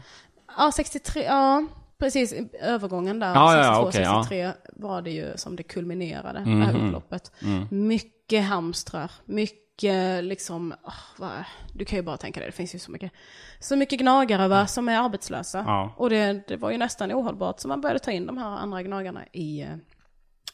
Ja, 0.57 0.71
63, 0.71 1.23
ja 1.23 1.67
precis. 2.01 2.33
Övergången 2.61 3.19
där, 3.19 3.35
Ja, 3.35 3.57
ja, 3.57 3.63
62, 3.63 3.87
okej, 3.87 4.01
ja. 4.01 4.13
Mhm, 4.13 4.23
63 4.23 4.51
var 4.73 5.01
det 5.01 5.11
ju 5.11 5.37
som 5.37 5.55
det 5.55 5.63
kulminerade, 5.63 6.39
det 6.39 6.65
här 6.65 6.85
upploppet. 6.87 7.31
Mm. 7.41 7.67
Mycket 7.87 8.43
hamstrar, 8.43 9.11
mycket 9.25 10.23
liksom, 10.23 10.73
åh, 10.83 10.93
vad, 11.17 11.31
du 11.73 11.85
kan 11.85 11.97
ju 11.97 12.03
bara 12.03 12.17
tänka 12.17 12.39
dig, 12.39 12.49
det 12.49 12.55
finns 12.55 12.75
ju 12.75 12.79
så 12.79 12.91
mycket, 12.91 13.11
så 13.59 13.75
mycket 13.75 13.99
gnagare 13.99 14.47
va, 14.47 14.67
som 14.67 14.89
är 14.89 14.99
arbetslösa. 14.99 15.63
Ja. 15.67 15.93
Och 15.97 16.09
det, 16.09 16.47
det 16.47 16.57
var 16.57 16.71
ju 16.71 16.77
nästan 16.77 17.11
ohållbart, 17.11 17.59
så 17.59 17.67
man 17.67 17.81
började 17.81 17.99
ta 17.99 18.11
in 18.11 18.25
de 18.25 18.37
här 18.37 18.49
andra 18.49 18.83
gnagarna 18.83 19.25
i, 19.31 19.61
eh, 19.61 19.75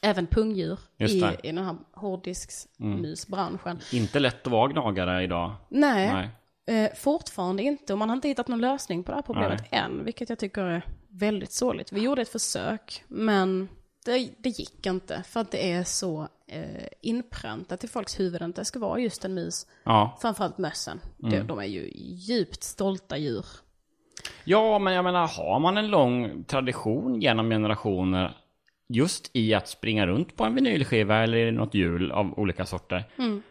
även 0.01 0.27
pungdjur 0.27 0.80
i. 0.98 1.22
Mm. 1.24 1.36
i 1.44 1.51
den 1.51 1.66
här 1.66 1.75
hårddisksmusbranschen. 1.94 3.80
Inte 3.92 4.20
lätt 4.20 4.48
att 4.48 4.51
vara 4.51 4.68
gnagare 4.68 5.24
idag. 5.24 5.51
Nej, 5.70 6.13
Nej. 6.13 6.30
Eh, 6.68 6.94
fortfarande 6.96 7.64
inte, 7.64 7.94
och 7.94 8.00
man 8.00 8.10
har 8.10 8.16
inte 8.16 8.28
hittat 8.28 8.48
någon 8.48 8.62
lösning 8.62 9.04
på 9.04 9.12
det 9.12 9.16
här 9.16 9.22
problemet 9.22 9.64
än, 9.72 10.06
vilket 10.06 10.30
jag 10.30 10.40
tycker 10.40 10.62
är 10.62 10.82
väldigt 11.10 11.52
sorgligt. 11.52 11.92
Vi 11.92 12.02
gjorde 12.02 12.22
ett 12.22 12.30
försök, 12.30 13.04
men 13.08 13.70
det, 14.06 14.30
det 14.38 14.50
gick 14.50 14.86
inte, 14.86 15.24
för 15.24 15.40
att 15.40 15.52
det 15.52 15.72
är 15.72 15.84
så 15.84 16.28
eh, 16.48 16.88
inpräntat 17.02 17.84
i 17.84 17.88
folks 17.88 18.20
huvuden 18.20 18.50
att 18.50 18.56
det 18.56 18.66
ska 18.66 18.80
vara 18.80 19.00
just 19.00 19.26
en 19.26 19.34
mus. 19.34 19.68
Ja. 19.84 20.18
Framförallt 20.22 20.58
mössen. 20.58 21.00
Mm. 21.24 21.32
De, 21.32 21.48
de 21.48 21.60
är 21.60 21.64
ju 21.64 21.92
djupt 21.96 22.64
stolta 22.64 23.18
djur. 23.18 23.46
ja, 24.44 24.80
men 24.80 24.94
jag 24.94 25.04
menar, 25.04 25.28
har 25.28 25.60
man 25.60 25.78
en 25.78 25.88
lång 25.88 26.44
tradition 26.44 27.22
genom 27.22 27.50
generationer 27.50 28.38
just 28.90 29.30
i 29.34 29.54
att 29.54 29.68
springa 29.68 30.08
runt 30.08 30.36
på 30.36 30.44
en 30.44 30.56
vinylskiva 30.56 31.24
eller 31.24 31.52
något 31.52 31.74
hjul 31.74 32.12
av 32.12 32.40
olika 32.40 32.66
sorter. 32.66 33.04
Mm. 33.18 33.42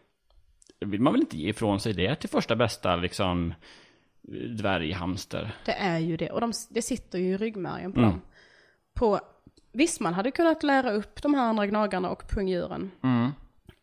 Vill 0.81 1.01
man 1.01 1.13
väl 1.13 1.21
inte 1.23 1.37
ge 1.37 1.49
ifrån 1.49 1.81
sig 1.81 1.93
det 1.93 2.15
till 2.17 2.29
första 2.29 2.57
bästa 2.57 2.97
liksom 2.97 3.55
dvärghamster. 4.57 5.57
Det 5.65 5.73
är 5.73 5.99
ju 5.99 6.17
det. 6.17 6.31
Och 6.31 6.41
de, 6.41 6.53
det 6.71 6.83
sitter 6.83 7.19
ju 7.19 7.25
i 7.33 7.37
ryggmärgen 7.37 7.93
på 7.93 7.99
Mm. 7.99 8.11
dem. 8.11 8.21
På, 8.95 9.21
visst, 9.73 10.01
man 10.01 10.15
hade 10.15 10.31
kunnat 10.31 10.63
lära 10.63 10.93
upp 10.93 11.23
de 11.23 11.35
här 11.35 11.43
andra 11.43 11.67
gnagarna 11.67 12.11
och 12.11 12.29
pungdjuren 12.29 12.91
Mm. 13.03 13.31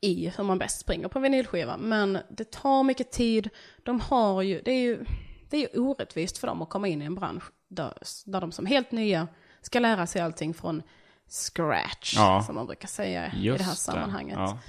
i 0.02 0.30
hur 0.38 0.44
man 0.44 0.58
bäst 0.58 0.80
springer 0.80 1.08
på 1.08 1.20
vinylskiva. 1.20 1.78
Men 1.78 2.18
det 2.30 2.52
tar 2.52 2.84
mycket 2.84 3.12
tid. 3.12 3.50
De 3.84 4.00
har 4.00 4.42
ju, 4.42 4.62
det 4.62 4.72
är 4.72 4.82
ju, 4.82 5.06
det 5.50 5.58
är 5.58 5.62
ju 5.62 5.80
orättvist 5.82 6.38
för 6.38 6.48
dem 6.48 6.62
att 6.62 6.70
komma 6.70 6.88
in 6.88 7.02
i 7.02 7.06
en 7.06 7.16
bransch 7.16 7.44
där, 7.68 7.94
där 8.26 8.42
de 8.42 8.52
som 8.52 8.66
helt 8.66 8.92
nya 8.92 9.28
ska 9.62 9.80
lära 9.80 10.08
sig 10.08 10.22
allting 10.22 10.54
från 10.54 10.82
scratch, 11.30 12.14
Ja. 12.18 12.44
som 12.46 12.56
man 12.56 12.66
brukar 12.66 12.88
säga 12.88 13.34
i 13.34 13.42
Just 13.46 13.58
det 13.58 13.64
här 13.64 13.74
sammanhanget. 13.76 14.38
Ja, 14.40 14.60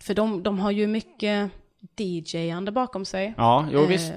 För 0.00 0.14
de, 0.14 0.42
de 0.42 0.58
har 0.58 0.70
ju 0.70 0.86
mycket 0.86 1.50
DJ-ande 1.96 2.72
bakom 2.72 3.04
sig. 3.04 3.34
ja 3.36 3.66
jo 3.72 3.80
Eh, 3.80 3.88
visst. 3.88 4.12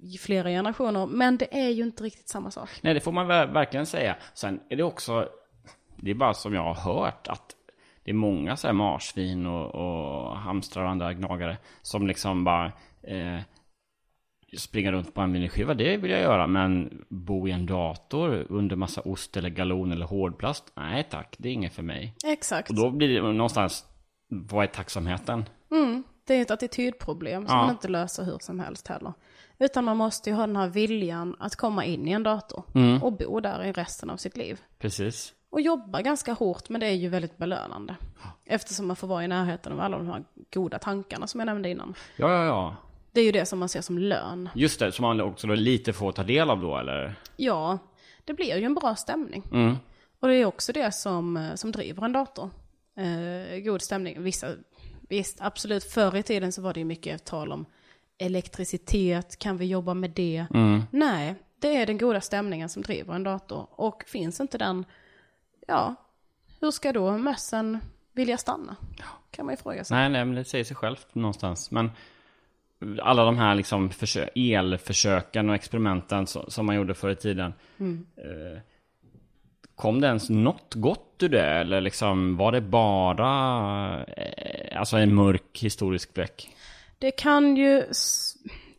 I 0.00 0.18
flera 0.18 0.48
generationer, 0.48 1.06
men 1.06 1.36
det 1.36 1.58
är 1.64 1.68
ju 1.68 1.82
inte 1.82 2.02
riktigt 2.04 2.28
samma 2.28 2.50
sak. 2.50 2.68
Nej, 2.82 2.94
det 2.94 3.00
får 3.00 3.12
man 3.12 3.26
ver- 3.30 3.52
verkligen 3.52 3.86
säga. 3.86 4.16
Sen 4.34 4.60
är 4.68 4.76
det 4.76 4.82
också, 4.82 5.28
det 5.96 6.10
är 6.10 6.14
bara 6.14 6.34
som 6.34 6.54
jag 6.54 6.62
har 6.74 6.74
hört 6.74 7.28
att 7.28 7.54
det 8.04 8.10
är 8.10 8.14
många 8.14 8.56
så 8.56 8.66
här 8.66 8.74
marsvin 8.74 9.46
och, 9.46 9.74
och 9.74 10.36
hamstrar 10.36 10.84
och 10.84 10.90
andra 10.90 11.12
gnagare 11.14 11.56
som 11.82 12.06
liksom 12.06 12.44
bara 12.44 12.66
eh, 13.02 13.38
springa 14.58 14.92
runt 14.92 15.14
på 15.14 15.20
en 15.20 15.32
miniskiva, 15.32 15.74
det 15.74 15.96
vill 15.96 16.10
jag 16.10 16.20
göra. 16.20 16.46
Men 16.46 17.02
bo 17.08 17.48
i 17.48 17.50
en 17.50 17.66
dator 17.66 18.46
under 18.48 18.76
massa 18.76 19.00
ost 19.00 19.36
eller 19.36 19.48
galon 19.50 19.92
eller 19.92 20.06
hårdplast, 20.06 20.72
nej 20.76 21.06
tack, 21.10 21.34
det 21.38 21.48
är 21.48 21.52
inget 21.52 21.72
för 21.74 21.82
mig. 21.82 22.14
Exakt. 22.24 22.70
Och 22.70 22.76
då 22.76 22.90
blir 22.90 23.08
det 23.08 23.32
någonstans, 23.32 23.84
vad 24.30 24.62
är 24.64 24.68
tacksamheten? 24.68 25.44
Mm, 25.70 26.02
det 26.28 26.34
är 26.34 26.42
ett 26.42 26.50
attitydproblem 26.50 27.46
som 27.46 27.56
Ja. 27.56 27.62
man 27.62 27.70
inte 27.70 27.88
löser 27.88 28.24
hur 28.24 28.38
som 28.40 28.60
helst 28.60 28.88
heller. 28.88 29.12
Utan 29.58 29.84
man 29.84 29.96
måste 29.96 30.30
ju 30.30 30.36
ha 30.36 30.46
den 30.46 30.56
här 30.56 30.68
viljan 30.68 31.36
att 31.38 31.56
komma 31.56 31.84
in 31.84 32.08
i 32.08 32.10
en 32.12 32.22
dator 32.22 32.62
Mm. 32.74 33.02
och 33.02 33.12
bo 33.12 33.40
där 33.40 33.64
i 33.64 33.72
resten 33.72 34.10
av 34.10 34.16
sitt 34.16 34.36
liv. 34.36 34.60
Precis. 34.78 35.32
Och 35.50 35.60
jobba 35.60 36.02
ganska 36.02 36.32
hårt, 36.32 36.68
men 36.68 36.80
det 36.80 36.86
är 36.86 36.92
ju 36.94 37.08
väldigt 37.08 37.36
belönande. 37.38 37.96
Eftersom 38.44 38.86
man 38.86 38.96
får 38.96 39.06
vara 39.08 39.24
i 39.24 39.28
närheten 39.28 39.72
av 39.72 39.80
alla 39.80 39.98
de 39.98 40.06
här 40.08 40.24
goda 40.54 40.78
tankarna 40.78 41.26
som 41.26 41.40
jag 41.40 41.46
nämnde 41.46 41.68
innan. 41.68 41.94
Ja, 42.16 42.32
ja, 42.32 42.44
ja. 42.44 42.76
Det 43.12 43.20
är 43.20 43.24
ju 43.24 43.32
det 43.32 43.46
som 43.46 43.58
man 43.58 43.68
ser 43.68 43.80
som 43.80 43.98
lön. 43.98 44.48
Just 44.54 44.80
det, 44.80 44.92
som 44.92 45.02
man 45.02 45.20
också 45.20 45.46
då 45.46 45.54
lite 45.54 45.92
får 45.92 46.12
ta 46.12 46.22
del 46.22 46.50
av 46.50 46.60
då, 46.60 46.76
eller? 46.76 47.14
Ja, 47.36 47.78
det 48.24 48.34
blir 48.34 48.56
ju 48.56 48.64
en 48.64 48.74
bra 48.74 48.94
stämning. 48.94 49.42
Mm. 49.52 49.76
Och 50.20 50.28
det 50.28 50.34
är 50.34 50.44
också 50.44 50.72
det 50.72 50.92
som, 50.92 51.36
eh, 51.36 51.54
som 51.54 51.72
driver 51.72 52.04
en 52.04 52.12
dator. 52.12 52.50
Eh, 52.96 53.58
god 53.58 53.82
stämning. 53.82 54.22
Vissa, 54.22 54.46
visst, 55.08 55.40
absolut, 55.40 55.84
förr 55.84 56.16
i 56.16 56.22
tiden 56.22 56.52
så 56.52 56.62
var 56.62 56.74
det 56.74 56.80
ju 56.80 56.84
mycket 56.84 57.24
tal 57.24 57.52
om 57.52 57.66
elektricitet, 58.18 59.38
kan 59.38 59.56
vi 59.56 59.66
jobba 59.66 59.94
med 59.94 60.10
det? 60.10 60.46
Mm. 60.54 60.82
Nej, 60.90 61.34
det 61.58 61.76
är 61.76 61.86
den 61.86 61.98
goda 61.98 62.20
stämningen 62.20 62.68
som 62.68 62.82
driver 62.82 63.14
en 63.14 63.22
dator. 63.22 63.66
Och 63.70 64.04
finns 64.06 64.40
inte 64.40 64.58
den, 64.58 64.84
ja, 65.66 65.94
hur 66.60 66.70
ska 66.70 66.92
då 66.92 67.18
mössen 67.18 67.78
vilja 68.12 68.38
stanna? 68.38 68.76
Kan 69.30 69.46
man 69.46 69.52
ju 69.52 69.56
fråga 69.56 69.84
sig. 69.84 69.96
Nej, 69.96 70.08
nej, 70.08 70.24
men 70.24 70.34
det 70.34 70.44
säger 70.44 70.64
sig 70.64 70.76
självt 70.76 71.14
någonstans. 71.14 71.70
Men 71.70 71.90
alla 73.02 73.24
de 73.24 73.38
här 73.38 73.54
liksom 73.54 73.90
försö- 73.90 74.28
elförsöken 74.34 75.48
och 75.48 75.54
experimenten 75.54 76.26
som, 76.26 76.66
man 76.66 76.76
gjorde 76.76 76.94
förr 76.94 77.10
i 77.10 77.16
tiden. 77.16 77.54
Eh, 78.16 78.60
kom 79.78 80.00
det 80.00 80.06
ens 80.06 80.30
något 80.30 80.74
gott 80.74 81.22
ur 81.22 81.28
det? 81.28 81.46
Eller 81.46 81.80
liksom 81.80 82.36
var 82.36 82.52
det 82.52 82.60
bara 82.60 84.04
eh, 84.04 84.78
alltså 84.80 84.96
en 84.96 85.14
mörk 85.14 85.58
historisk 85.62 86.14
bläck? 86.14 86.50
Det 86.98 87.10
kan 87.10 87.56
ju, 87.56 87.84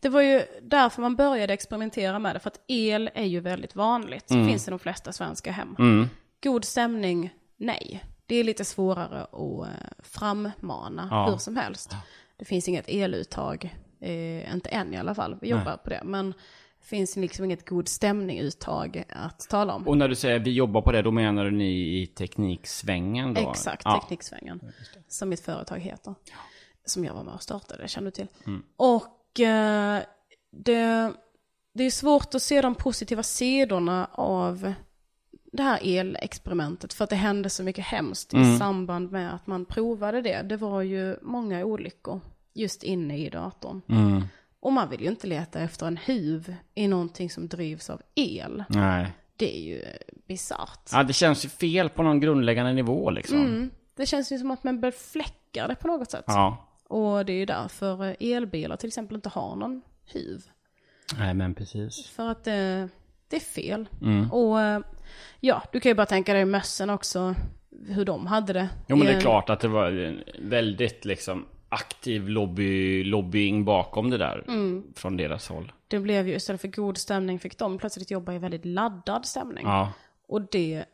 det 0.00 0.08
var 0.08 0.20
ju 0.20 0.42
därför 0.62 1.02
man 1.02 1.16
började 1.16 1.52
experimentera 1.52 2.18
med 2.18 2.36
det. 2.36 2.40
För 2.40 2.48
att 2.48 2.60
el 2.66 3.10
är 3.14 3.24
ju 3.24 3.40
väldigt 3.40 3.76
vanligt. 3.76 4.28
Det 4.28 4.44
finns 4.46 4.68
i 4.68 4.70
de 4.70 4.78
flesta 4.78 5.12
svenska 5.12 5.52
hem. 5.52 5.76
Mm. 5.78 6.08
God 6.42 6.64
stämning, 6.64 7.30
nej. 7.56 8.04
Det 8.26 8.34
är 8.36 8.44
lite 8.44 8.64
svårare 8.64 9.22
att 9.22 9.66
eh, 9.68 10.02
frammana 10.02 11.08
Ja. 11.10 11.30
hur 11.30 11.36
som 11.36 11.56
helst. 11.56 11.96
Det 12.36 12.44
finns 12.44 12.68
inget 12.68 12.88
eluttag, 12.88 13.74
eh, 14.00 14.54
inte 14.54 14.68
än 14.68 14.94
i 14.94 14.96
alla 14.98 15.14
fall. 15.14 15.36
Vi 15.40 15.48
jobbar 15.48 15.76
på 15.76 15.90
det. 15.90 16.00
Men 16.04 16.34
finns 16.82 17.16
liksom 17.16 17.44
inget 17.44 17.68
god 17.68 17.88
stämning-uttag 17.88 19.04
att 19.08 19.48
tala 19.50 19.74
om. 19.74 19.88
Och 19.88 19.96
när 19.98 20.08
du 20.08 20.14
säger 20.14 20.38
vi 20.38 20.50
jobbar 20.52 20.82
på 20.82 20.92
det, 20.92 21.02
då 21.02 21.10
menar 21.10 21.44
du 21.44 21.50
ni 21.50 22.02
i 22.02 22.06
tekniksvängen 22.06 23.34
då? 23.34 23.50
Exakt, 23.50 23.82
Ja. 23.84 24.00
Tekniksvängen. 24.00 24.60
Som 25.08 25.28
mitt 25.28 25.40
företag 25.40 25.78
heter. 25.78 26.14
Som 26.84 27.04
jag 27.04 27.14
var 27.14 27.22
med 27.24 27.34
och 27.34 27.42
startade, 27.42 27.88
känner 27.88 28.04
du 28.06 28.10
till. 28.10 28.26
Mm. 28.46 28.62
Och 28.76 29.40
eh, 29.40 30.02
det, 30.52 31.12
det 31.74 31.84
är 31.84 31.90
svårt 31.90 32.34
att 32.34 32.42
se 32.42 32.60
de 32.62 32.74
positiva 32.74 33.22
sidorna 33.22 34.08
av 34.12 34.72
det 35.52 35.62
här 35.62 35.78
elexperimentet. 35.82 36.92
För 36.92 37.04
att 37.04 37.10
det 37.10 37.16
hände 37.16 37.50
så 37.50 37.62
mycket 37.62 37.84
hemskt 37.84 38.32
Mm. 38.32 38.54
i 38.54 38.58
samband 38.58 39.12
med 39.12 39.34
att 39.34 39.46
man 39.46 39.64
provade 39.64 40.22
det. 40.22 40.42
Det 40.42 40.56
var 40.56 40.82
ju 40.82 41.16
många 41.22 41.64
olyckor 41.64 42.20
just 42.54 42.82
inne 42.82 43.18
i 43.18 43.28
datorn. 43.28 43.82
Mm. 43.88 44.22
Och 44.60 44.72
man 44.72 44.88
vill 44.88 45.00
ju 45.00 45.08
inte 45.08 45.26
leta 45.26 45.60
efter 45.60 45.86
en 45.86 45.96
huv 45.96 46.54
i 46.74 46.88
någonting 46.88 47.30
som 47.30 47.48
drivs 47.48 47.90
av 47.90 48.02
el. 48.14 48.64
Nej. 48.68 49.12
Det 49.36 49.56
är 49.56 49.60
ju 49.60 49.82
bisarrt. 50.28 50.88
Ja, 50.92 51.02
det 51.02 51.12
känns 51.12 51.44
ju 51.44 51.48
fel 51.48 51.88
på 51.88 52.02
någon 52.02 52.20
grundläggande 52.20 52.72
nivå 52.72 53.10
liksom. 53.10 53.38
Mm. 53.38 53.70
Det 53.96 54.06
känns 54.06 54.32
ju 54.32 54.38
som 54.38 54.50
att 54.50 54.64
man 54.64 54.80
befläckar 54.80 55.68
det 55.68 55.74
på 55.74 55.86
något 55.86 56.10
sätt. 56.10 56.24
Ja. 56.26 56.66
Och 56.88 57.26
det 57.26 57.32
är 57.32 57.36
ju 57.36 57.46
därför 57.46 58.16
elbilar 58.20 58.76
till 58.76 58.86
exempel 58.86 59.14
inte 59.14 59.28
har 59.28 59.56
någon 59.56 59.82
huv. 60.12 60.42
Nej, 61.18 61.34
men 61.34 61.54
precis. 61.54 62.06
För 62.06 62.28
att 62.28 62.44
det, 62.44 62.88
det 63.28 63.36
är 63.36 63.40
fel. 63.40 63.88
Mm. 64.02 64.32
Och 64.32 64.60
eh, 64.60 64.80
ja, 65.40 65.62
du 65.72 65.80
kan 65.80 65.90
ju 65.90 65.94
bara 65.94 66.06
tänka 66.06 66.34
dig 66.34 66.44
mössen 66.44 66.90
också, 66.90 67.34
hur 67.88 68.04
de 68.04 68.26
hade 68.26 68.52
det. 68.52 68.68
Jo 68.88 68.96
men 68.96 69.06
det 69.06 69.12
är 69.12 69.16
Eh, 69.16 69.20
klart 69.20 69.50
att 69.50 69.60
det 69.60 69.68
var 69.68 70.16
väldigt 70.42 71.04
liksom 71.04 71.46
aktiv 71.70 72.28
lobby, 72.28 73.04
lobbying 73.04 73.64
bakom 73.64 74.10
det 74.10 74.18
där. 74.18 74.44
Mm. 74.48 74.84
Från 74.96 75.16
deras 75.16 75.48
håll. 75.48 75.72
Det 75.88 75.98
blev 75.98 76.28
ju, 76.28 76.34
istället 76.34 76.60
för 76.60 76.68
god 76.68 76.98
stämning 76.98 77.38
fick 77.38 77.58
de 77.58 77.78
plötsligt 77.78 78.10
jobba 78.10 78.32
i 78.32 78.38
väldigt 78.38 78.64
laddad 78.64 79.26
stämning. 79.26 79.66
Ja. 79.66 79.92
Och 80.28 80.42
det, 80.50 80.84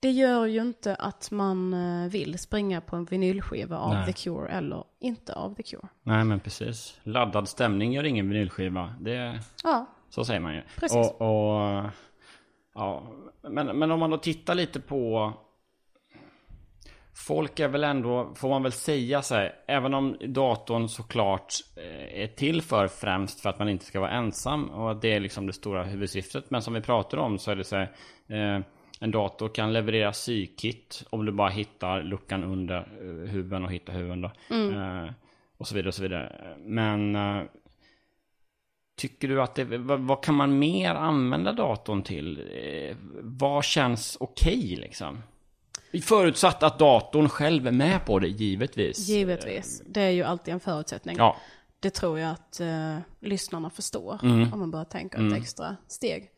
det 0.00 0.10
gör 0.10 0.46
ju 0.46 0.60
inte 0.60 0.94
att 0.94 1.30
man 1.30 1.74
eh, 1.74 2.10
vill 2.10 2.38
springa 2.38 2.80
på 2.80 2.96
en 2.96 3.04
vinylskiva 3.04 3.78
av 3.78 3.94
Nej. 3.94 4.06
The 4.06 4.12
Cure 4.12 4.48
eller 4.48 4.84
inte 5.00 5.34
av 5.34 5.54
The 5.54 5.62
Cure. 5.62 5.88
Nej 6.02 6.24
men 6.24 6.40
precis. 6.40 7.00
Laddad 7.02 7.48
stämning 7.48 7.92
gör 7.92 8.04
ingen 8.04 8.28
vinylskiva. 8.28 8.94
Det, 9.00 9.40
Ja, 9.64 9.86
så 10.08 10.24
säger 10.24 10.40
man 10.40 10.54
ju. 10.54 10.62
Precis. 10.76 10.96
Och, 10.96 11.20
och, 11.20 11.84
ja. 12.74 13.02
men, 13.50 13.78
men 13.78 13.90
om 13.90 14.00
man 14.00 14.10
då 14.10 14.18
tittar 14.18 14.54
lite 14.54 14.80
på 14.80 15.32
Folk 17.26 17.60
är 17.60 17.68
väl 17.68 17.84
ändå, 17.84 18.34
får 18.34 18.48
man 18.48 18.62
väl 18.62 18.72
säga 18.72 19.22
så 19.22 19.34
här, 19.34 19.54
även 19.66 19.94
om 19.94 20.16
datorn 20.20 20.88
såklart 20.88 21.54
eh, 21.76 22.22
är 22.22 22.26
till 22.26 22.62
för 22.62 22.88
främst 22.88 23.40
för 23.40 23.50
att 23.50 23.58
man 23.58 23.68
inte 23.68 23.84
ska 23.84 24.00
vara 24.00 24.10
ensam 24.10 24.70
och 24.70 24.90
att 24.90 25.02
det 25.02 25.12
är 25.12 25.20
liksom 25.20 25.46
det 25.46 25.52
stora 25.52 25.84
huvudsyftet. 25.84 26.50
Men 26.50 26.62
som 26.62 26.74
vi 26.74 26.80
pratar 26.80 27.18
om 27.18 27.38
så 27.38 27.50
är 27.50 27.56
det 27.56 27.64
så 27.64 27.76
här, 27.76 27.92
eh, 28.28 28.62
en 29.00 29.10
dator 29.10 29.48
kan 29.48 29.72
leverera 29.72 30.12
sykit 30.12 31.04
om 31.10 31.26
du 31.26 31.32
bara 31.32 31.48
hittar 31.48 32.02
luckan 32.02 32.44
under 32.44 32.76
eh, 32.76 33.30
huven 33.30 33.64
och 33.64 33.72
hittar 33.72 33.92
huven 33.92 34.20
då. 34.20 34.30
Eh, 34.72 35.10
och 35.58 35.68
så 35.68 35.74
vidare 35.74 35.88
och 35.88 35.94
så 35.94 36.02
vidare. 36.02 36.56
Men 36.58 37.16
eh, 37.16 37.42
Tycker 38.96 39.28
du 39.28 39.42
att 39.42 39.54
det, 39.54 39.64
vad, 39.64 40.00
vad 40.00 40.24
kan 40.24 40.34
man 40.34 40.58
mer 40.58 40.94
använda 40.94 41.52
datorn 41.52 42.02
till? 42.02 42.48
Vad 43.22 43.64
känns 43.64 44.16
okej 44.20 44.76
liksom? 44.76 45.22
Förutsatt 46.02 46.62
att 46.62 46.78
datorn 46.78 47.28
själv 47.28 47.66
är 47.66 47.72
med 47.72 48.04
på 48.06 48.18
det, 48.18 48.28
givetvis. 48.28 48.98
givetvis. 49.08 49.82
Det 49.86 50.00
är 50.02 50.10
ju 50.10 50.22
alltid 50.22 50.54
en 50.54 50.60
förutsättning. 50.60 51.16
Ja, 51.18 51.36
Det 51.80 51.90
tror 51.90 52.18
jag 52.18 52.30
att 52.30 52.60
eh, 52.60 52.96
lyssnarna 53.20 53.70
förstår 53.70 54.18
Mm. 54.22 54.52
om 54.52 54.58
man 54.58 54.70
bara 54.70 54.84
tänker 54.84 55.26
ett 55.28 55.36
extra 55.38 55.76
steg. 55.88 56.30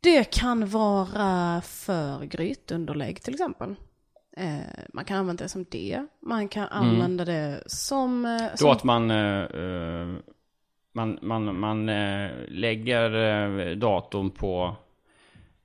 Det 0.00 0.24
kan 0.30 0.68
vara 0.68 1.60
för 1.60 2.24
grytunderlägg 2.24 3.22
till 3.22 3.34
exempel. 3.34 3.74
Eh, 4.36 4.56
man 4.92 5.04
kan 5.04 5.16
använda 5.18 5.44
det 5.44 5.48
som 5.48 5.64
det. 5.70 6.06
Man 6.22 6.48
kan 6.48 6.68
använda 6.68 7.24
det 7.24 7.62
som... 7.66 8.24
Eh, 8.24 8.30
Mm. 8.30 8.50
då 8.50 8.56
som 8.56 8.70
att 8.70 8.84
man, 8.84 9.10
eh, 9.10 9.40
eh, 9.42 10.16
man, 10.92 11.18
man, 11.22 11.60
man 11.60 11.88
eh, 11.88 12.30
lägger 12.48 13.74
datorn 13.74 14.30
på 14.30 14.76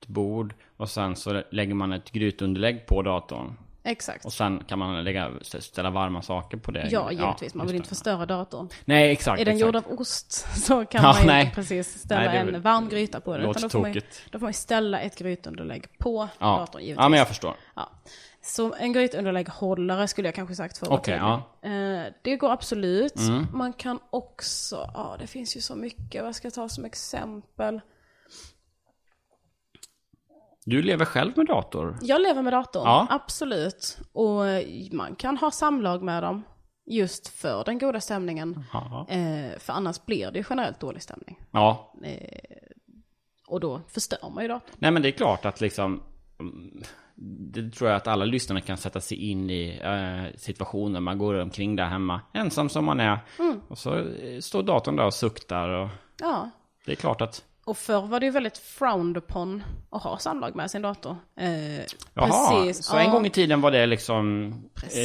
bord 0.08 0.54
och 0.78 0.90
sen 0.90 1.16
så 1.16 1.44
lägger 1.52 1.74
man 1.74 1.94
ett 1.94 2.12
grytunderlägg 2.12 2.86
på 2.86 3.02
datorn. 3.02 3.58
Exakt. 3.84 4.26
Och 4.26 4.34
sen 4.34 4.64
kan 4.68 4.80
man 4.80 5.04
lägga, 5.04 5.32
ställa 5.42 5.90
varma 5.90 6.22
saker 6.22 6.58
på 6.58 6.72
det. 6.72 6.88
Ja, 6.92 7.12
givetvis. 7.12 7.54
man 7.54 7.68
vill 7.68 7.76
inte 7.76 7.90
förstöra 7.90 8.26
datorn. 8.26 8.70
Nej, 8.86 9.12
exakt. 9.12 9.42
Är 9.42 9.46
den 9.46 9.56
exakt. 9.56 9.66
gjord 9.68 9.76
av 9.76 10.00
ost 10.00 10.32
så 10.66 10.86
kan 10.86 11.04
Ja, 11.04 11.14
man 11.18 11.28
nej. 11.28 11.42
inte 11.44 11.56
precis 11.56 12.00
ställa 12.00 12.22
Nej, 12.32 12.38
en 12.38 12.62
varm 12.62 12.90
gryta 12.90 13.20
på 13.22 13.38
den. 13.38 13.50
Utan 13.50 13.62
då, 13.62 13.70
får 13.70 13.80
man, 13.82 13.94
ju- 13.94 14.02
då 14.32 14.40
får 14.40 14.46
man 14.46 14.54
ställa 14.54 15.00
ett 15.00 15.18
grytunderlägg 15.18 15.98
på 15.98 16.28
Ja. 16.40 16.48
datorn 16.58 16.82
givetvis. 16.82 17.04
ja, 17.04 17.10
men 17.10 17.20
jag 17.20 17.28
förstår. 17.28 17.54
Ja. 17.76 17.90
Så 18.44 18.74
en 18.74 18.94
grytunderlägghållare 18.94 20.08
skulle 20.08 20.28
jag 20.28 20.36
kanske 20.36 20.56
sagt 20.56 20.78
för 20.78 20.86
att 20.86 20.92
Okej, 20.92 21.20
tydlig. 21.62 21.98
Eh, 22.02 22.14
Det 22.22 22.36
går 22.36 22.52
absolut. 22.52 23.16
Mm. 23.18 23.48
Man 23.54 23.74
kan 23.74 24.00
också, 24.10 24.92
ja 24.94 25.16
det 25.20 25.28
finns 25.28 25.58
ju 25.58 25.62
så 25.62 25.76
mycket, 25.76 26.24
vad 26.24 26.36
ska 26.36 26.46
jag 26.46 26.54
ta 26.54 26.70
som 26.70 26.86
exempel? 26.86 27.82
Du 30.66 30.82
lever 30.82 31.06
själv 31.06 31.38
med 31.38 31.46
dator? 31.46 31.98
Jag 32.02 32.22
lever 32.22 32.42
med 32.42 32.54
datorn, 32.54 32.84
Ja. 32.86 33.08
absolut. 33.10 33.98
Och 34.14 34.42
man 34.92 35.16
kan 35.16 35.38
ha 35.38 35.52
samlag 35.52 36.02
med 36.04 36.24
dem 36.24 36.44
just 36.86 37.28
för 37.28 37.64
den 37.64 37.80
goda 37.80 38.02
stämningen. 38.02 38.64
Eh, 39.10 39.60
för 39.60 39.74
annars 39.74 40.06
blir 40.06 40.32
det 40.32 40.40
ju 40.40 40.46
generellt 40.50 40.80
dålig 40.80 41.02
stämning. 41.04 41.40
ja. 41.52 41.94
Och 43.48 43.60
då 43.60 43.82
förstör 43.88 44.30
man 44.34 44.44
ju 44.44 44.48
datorn. 44.48 44.76
Nej, 44.80 44.92
men 44.92 45.02
det 45.02 45.08
är 45.10 45.12
klart 45.12 45.46
att 45.46 45.62
liksom... 45.62 46.04
mm, 46.40 46.82
Det 47.54 47.70
tror 47.72 47.90
jag 47.90 47.98
att 47.98 48.08
alla 48.08 48.26
lyssnare 48.26 48.62
kan 48.62 48.78
sätta 48.78 49.02
sig 49.02 49.18
in 49.30 49.50
i 49.50 49.80
eh, 49.84 50.38
situationen. 50.40 51.04
Man 51.04 51.18
går 51.18 51.34
omkring 51.42 51.76
där 51.76 51.86
hemma, 51.86 52.22
ensam 52.34 52.70
som 52.70 52.86
man 52.86 53.00
är. 53.00 53.20
Mm. 53.40 53.62
Och 53.68 53.78
så 53.78 53.96
eh, 53.98 54.40
står 54.40 54.64
datorn 54.64 54.96
där 54.96 55.06
och 55.06 55.14
suktar. 55.14 55.70
Och 55.70 55.90
Ja. 56.20 56.50
det 56.86 56.92
är 56.92 56.96
klart 56.96 57.22
att... 57.22 57.44
Och 57.72 57.78
förr 57.78 58.08
var 58.08 58.20
det 58.20 58.26
ju 58.26 58.32
väldigt 58.32 58.58
frowned 58.58 59.18
upon 59.18 59.64
att 59.90 60.04
ha 60.04 60.18
samlag 60.18 60.56
med 60.56 60.72
sin 60.72 60.82
dator. 60.82 61.16
Eh, 61.36 61.52
Jaha, 62.14 62.64
precis. 62.64 62.86
så 62.86 62.96
ja. 62.96 63.00
en 63.00 63.12
gång 63.12 63.26
i 63.26 63.30
tiden 63.30 63.62
var 63.62 63.72
det 63.72 63.86
liksom... 63.86 64.54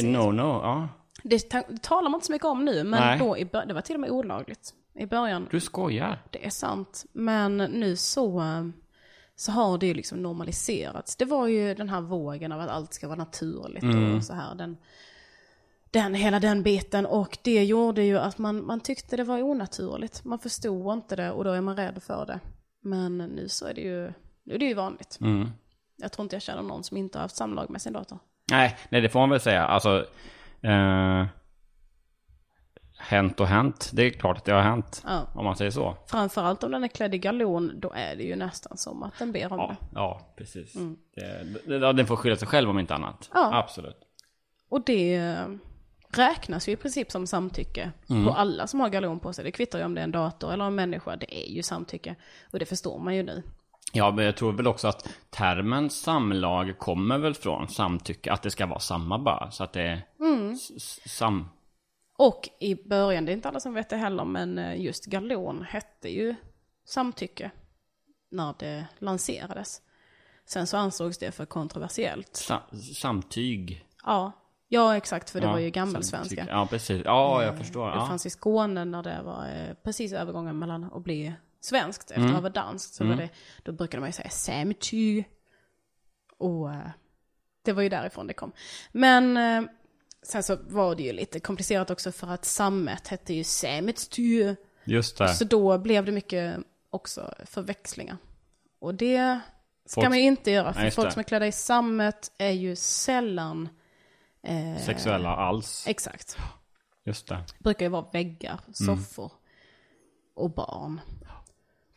No-no, 0.03 0.61
ja. 0.63 0.89
Det, 1.23 1.49
det 1.49 1.81
talar 1.81 2.09
man 2.09 2.17
inte 2.17 2.25
så 2.25 2.31
mycket 2.31 2.45
om 2.47 2.65
nu, 2.65 2.83
men 2.83 2.99
Nej. 2.99 3.19
då 3.19 3.37
i 3.37 3.43
det 3.43 3.73
var 3.73 3.81
till 3.81 3.95
och 3.95 3.99
med 3.99 4.09
olagligt 4.09 4.73
i 4.95 5.05
början. 5.05 5.47
Du 5.51 5.59
skojar? 5.59 6.21
Det 6.29 6.45
är 6.45 6.49
sant. 6.49 7.05
Men 7.11 7.57
nu 7.57 7.95
så, 7.95 8.39
eh, 8.39 8.65
så 9.35 9.51
har 9.51 9.77
det 9.77 9.87
ju 9.87 9.93
liksom 9.93 10.17
normaliserats. 10.17 11.15
Det 11.15 11.25
var 11.25 11.47
ju 11.47 11.73
den 11.73 11.89
här 11.89 12.01
vågen 12.01 12.51
av 12.51 12.59
att 12.59 12.69
allt 12.69 12.93
ska 12.93 13.07
vara 13.07 13.17
naturligt 13.17 13.83
och 14.17 14.23
så 14.23 14.33
här. 14.33 14.55
Den, 14.55 14.77
den, 15.91 16.13
hela 16.13 16.39
den 16.39 16.63
biten. 16.63 17.05
Och 17.05 17.37
det 17.41 17.63
gjorde 17.63 18.03
ju 18.03 18.17
att 18.17 18.37
man, 18.37 18.65
man 18.65 18.79
tyckte 18.79 19.17
det 19.17 19.23
var 19.23 19.41
onaturligt. 19.41 20.25
Man 20.25 20.39
förstod 20.39 20.93
inte 20.93 21.15
det 21.15 21.31
och 21.31 21.43
då 21.43 21.51
är 21.51 21.61
man 21.61 21.75
rädd 21.75 22.03
för 22.03 22.25
det. 22.25 22.39
Men 22.89 23.17
nu 23.17 23.49
så 23.49 23.65
är 23.67 23.73
det 23.73 23.81
ju, 23.81 24.13
nu 24.43 24.53
är 24.55 24.59
det 24.59 24.65
ju 24.65 24.73
vanligt. 24.73 25.17
Mm. 25.21 25.49
Jag 25.95 26.11
tror 26.11 26.23
inte 26.23 26.35
jag 26.35 26.43
känner 26.43 26.61
någon 26.61 26.83
som 26.83 26.97
inte 26.97 27.17
har 27.17 27.21
haft 27.21 27.35
samlag 27.35 27.69
med 27.69 27.81
sin 27.81 27.93
dator. 27.93 28.19
Nej, 28.51 28.77
nej, 28.89 29.01
det 29.01 29.09
får 29.09 29.19
man 29.19 29.29
väl 29.29 29.39
säga. 29.39 29.65
Alltså... 29.65 30.05
Eh, 30.61 31.25
hänt 32.99 33.39
och 33.39 33.47
hänt. 33.47 33.89
Det 33.93 34.03
är 34.03 34.09
klart 34.09 34.37
att 34.37 34.45
det 34.45 34.51
har 34.53 34.61
hänt. 34.61 35.03
Ja. 35.05 35.21
Om 35.35 35.45
man 35.45 35.55
säger 35.55 35.71
så. 35.71 35.97
Framförallt 36.07 36.63
om 36.63 36.71
den 36.71 36.83
är 36.83 36.87
klädd 36.87 37.15
i 37.15 37.17
galon, 37.17 37.79
då 37.79 37.91
är 37.95 38.15
det 38.15 38.23
ju 38.23 38.35
nästan 38.35 38.77
som 38.77 39.03
att 39.03 39.19
den 39.19 39.31
ber 39.31 39.53
om 39.53 39.59
Ja, 39.59 39.67
det. 39.67 39.87
ja 39.93 40.33
precis. 40.37 40.73
Det, 41.15 41.43
det, 41.67 41.75
ja, 41.77 41.93
den 41.93 42.07
får 42.07 42.15
skylla 42.15 42.35
sig 42.35 42.47
själv 42.47 42.69
om 42.69 42.79
inte 42.79 42.95
annat. 42.95 43.29
Ja. 43.33 43.49
Absolut. 43.53 43.97
Och 44.69 44.81
det 44.85 45.35
räknas 46.17 46.67
ju 46.67 46.71
i 46.71 46.75
princip 46.75 47.11
som 47.11 47.27
samtycke 47.27 47.91
på 48.07 48.33
alla 48.33 48.67
som 48.67 48.79
har 48.79 48.89
galon 48.89 49.19
på 49.19 49.33
sig. 49.33 49.43
Det 49.43 49.51
kvittar 49.51 49.79
ju 49.79 49.85
om 49.85 49.93
det 49.95 50.01
är 50.01 50.03
en 50.03 50.11
dator 50.11 50.53
eller 50.53 50.65
en 50.65 50.75
människa, 50.75 51.15
det 51.15 51.35
är 51.45 51.49
ju 51.51 51.63
samtycke. 51.63 52.15
Och 52.51 52.59
det 52.59 52.65
förstår 52.65 52.99
man 52.99 53.15
ju 53.15 53.23
nu. 53.23 53.43
Ja, 53.93 54.11
men 54.11 54.25
jag 54.25 54.37
tror 54.37 54.51
väl 54.53 54.67
också 54.67 54.87
att 54.87 55.09
termen 55.29 55.89
samlag 55.89 56.79
kommer 56.79 57.17
väl 57.17 57.33
från 57.33 57.67
samtycke. 57.67 58.31
Att 58.31 58.43
det 58.43 58.51
ska 58.51 58.65
vara 58.65 58.79
samma 58.79 59.19
bara. 59.19 59.51
Så 59.51 59.63
att 59.63 59.73
det 59.73 59.81
är 59.81 60.01
s- 60.53 61.17
sam... 61.17 61.49
Och 62.19 62.49
i 62.59 62.75
början, 62.87 63.25
det 63.25 63.31
är 63.31 63.33
inte 63.33 63.49
alla 63.49 63.59
som 63.59 63.73
vet 63.73 63.89
det 63.89 63.95
heller, 63.97 64.25
men 64.25 64.57
eh, 64.57 64.81
just 64.81 65.05
galon 65.05 65.65
hette 65.69 66.09
ju 66.09 66.35
samtycke 66.85 67.51
när 68.31 68.53
det 68.59 68.85
lanserades. 68.99 69.81
Sen 70.45 70.67
så 70.67 70.77
ansågs 70.77 71.17
det 71.17 71.31
för 71.31 71.45
kontroversiellt. 71.45 72.35
Sa, 72.35 72.61
samtyg. 72.95 73.85
Ja, 74.05 74.31
ja 74.67 74.97
exakt, 74.97 75.29
för 75.29 75.39
det 75.39 75.45
Ja, 75.47 75.51
var 75.51 75.59
ju 75.59 75.69
gammelsvenska. 75.69 76.45
Ja, 76.49 76.67
precis. 76.69 77.01
Ja, 77.05 77.43
jag 77.43 77.57
förstår. 77.57 77.87
Det 77.91 78.07
fanns 78.07 78.25
i 78.25 78.29
Skåne 78.29 78.85
när 78.85 79.03
det 79.03 79.21
var 79.23 79.45
eh, 79.49 79.73
precis 79.83 80.13
övergången 80.13 80.59
mellan 80.59 80.83
att 80.83 81.03
bli 81.03 81.33
svenskt 81.61 82.11
Mm. 82.11 82.23
efter 82.25 82.35
att 82.37 82.43
vara 82.43 82.53
danskt. 82.53 82.93
Så 82.93 83.05
var 83.05 83.15
det, 83.15 83.29
då 83.63 83.71
brukade 83.71 84.01
man 84.01 84.09
ju 84.09 84.13
säga 84.13 84.29
samty. 84.29 85.23
Och 86.37 86.71
eh, 86.71 86.77
det 87.61 87.73
var 87.73 87.81
ju 87.81 87.89
därifrån 87.89 88.27
det 88.27 88.33
kom. 88.33 88.51
Men 88.91 89.37
eh, 89.37 89.61
sen 90.23 90.43
så 90.43 90.57
var 90.67 90.95
det 90.95 91.03
ju 91.03 91.13
lite 91.13 91.39
komplicerat 91.39 91.89
också 91.89 92.11
för 92.11 92.27
att 92.27 92.45
sammet 92.45 93.07
hette 93.07 93.33
ju 93.33 93.43
sametsty. 93.43 94.55
Just 94.83 95.17
det. 95.17 95.27
Så 95.33 95.43
då 95.45 95.77
blev 95.77 96.05
det 96.05 96.11
mycket 96.11 96.57
också 96.89 97.33
förväxlingar. 97.45 98.17
Och 98.79 98.95
det 98.95 99.39
ska 99.85 100.01
Folk- 100.01 100.09
man 100.09 100.17
ju 100.17 100.23
inte 100.23 100.51
göra. 100.51 100.73
För 100.73 100.81
Nej, 100.81 100.91
folk 100.91 101.11
som 101.13 101.19
är 101.19 101.23
klädda 101.23 101.47
i 101.47 101.51
sammet 101.51 102.31
är 102.37 102.51
ju 102.51 102.75
sällan... 102.75 103.69
Eh, 104.47 104.77
Sexuella 104.77 105.35
alls. 105.35 105.85
Exakt 105.87 106.37
Just 107.05 107.27
det. 107.27 107.43
brukar 107.59 107.85
ju 107.85 107.89
vara 107.89 108.05
väggar, 108.13 108.59
Mm. 108.65 108.73
soffor 108.73 109.31
och 110.35 110.51
barn. 110.53 111.01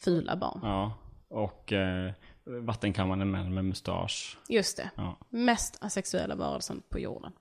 Fula 0.04 0.36
barn. 0.36 0.60
Ja. 0.62 0.92
Och 1.28 1.72
eh, 1.72 2.12
vattenkammande 2.44 3.24
män 3.24 3.54
med 3.54 3.64
mustasch. 3.64 4.38
Just 4.48 4.76
det. 4.76 4.90
Ja. 4.94 5.18
Mest 5.28 5.78
asexuella 5.84 6.34
varelsen 6.34 6.82
på 6.88 6.98
jorden. 6.98 7.32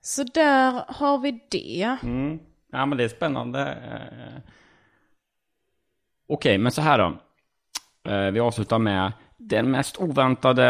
Så 0.00 0.24
där 0.24 0.84
har 0.88 1.18
vi 1.18 1.46
det. 1.50 1.96
Mm. 2.02 2.38
Ja, 2.72 2.86
men 2.86 2.98
det 2.98 3.04
är 3.04 3.08
spännande. 3.08 3.60
Eh, 3.72 4.42
Okej, 6.28 6.58
men 6.58 6.72
så 6.72 6.82
här 6.82 6.98
då. 6.98 7.18
Eh, 8.10 8.30
Vi 8.30 8.40
avslutar 8.40 8.78
med 8.78 9.12
den 9.36 9.70
mest 9.70 9.96
oväntade 10.00 10.64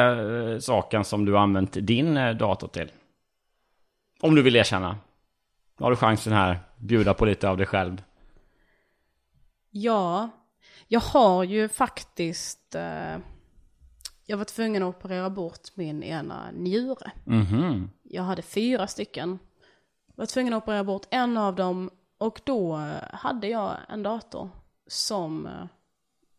eh, 0.53 0.59
saken 0.59 1.05
som 1.05 1.25
du 1.25 1.33
har 1.33 1.41
använt 1.41 1.73
din 1.87 2.17
eh, 2.17 2.35
dator 2.37 2.69
till. 2.69 2.93
Om 4.21 4.35
du 4.35 4.43
vill 4.43 4.57
erkänna. 4.57 4.99
Då 5.79 5.85
har 5.85 5.91
du 5.91 5.97
chansen 5.97 6.33
här. 6.33 6.61
Bjuda 6.77 7.15
på 7.15 7.25
lite 7.25 7.49
av 7.49 7.57
dig 7.57 7.67
själv. 7.67 8.03
Ja, 9.71 10.29
jag 10.89 11.01
har 11.01 11.45
ju 11.45 11.69
faktiskt... 11.69 12.75
Eh, 12.75 13.19
jag 14.27 14.37
var 14.37 14.45
tvungen 14.45 14.83
att 14.83 14.97
operera 14.97 15.31
bort 15.31 15.69
min 15.75 16.03
ena 16.03 16.51
njure. 16.51 17.11
Mhm. 17.25 17.91
Jag 18.03 18.23
hade 18.23 18.43
fyra 18.43 18.87
stycken. 18.87 19.39
var 20.15 20.27
tvungen 20.27 20.55
att 20.55 20.63
operera 20.63 20.85
bort 20.85 21.07
en 21.11 21.37
av 21.37 21.55
dem 21.55 21.91
och 22.19 22.41
då 22.45 22.77
eh, 22.77 23.15
hade 23.19 23.49
jag 23.49 23.77
en 23.89 24.03
dator 24.03 24.51
som 24.87 25.47
eh, 25.47 25.65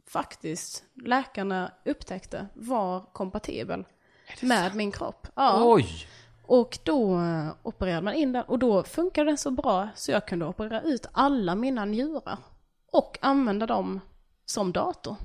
faktiskt 0.07 0.83
läkarna 0.93 1.71
upptäckte 1.85 2.47
var 2.53 2.99
kompatibel 3.13 3.85
med 4.41 4.75
min 4.75 4.91
kropp. 4.91 5.27
Ja. 5.35 5.61
Oj! 5.63 6.05
Och 6.43 6.79
då 6.83 7.19
eh, 7.19 7.51
opererade 7.63 8.01
man 8.01 8.13
in 8.13 8.31
den 8.31 8.43
och 8.43 8.59
då 8.59 8.83
funkade 8.83 9.29
den 9.29 9.37
så 9.37 9.51
bra 9.51 9.89
så 9.95 10.11
jag 10.11 10.27
kunde 10.27 10.45
operera 10.45 10.81
ut 10.81 11.05
alla 11.11 11.55
mina 11.55 11.85
njurar 11.85 12.37
och 12.91 13.17
använda 13.21 13.65
dem 13.65 13.99
som 14.45 14.71
dator. 14.71 15.15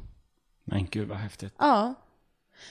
Men 0.64 0.86
gud 0.86 1.08
vad 1.08 1.18
häftigt. 1.18 1.54
Ja. 1.58 1.94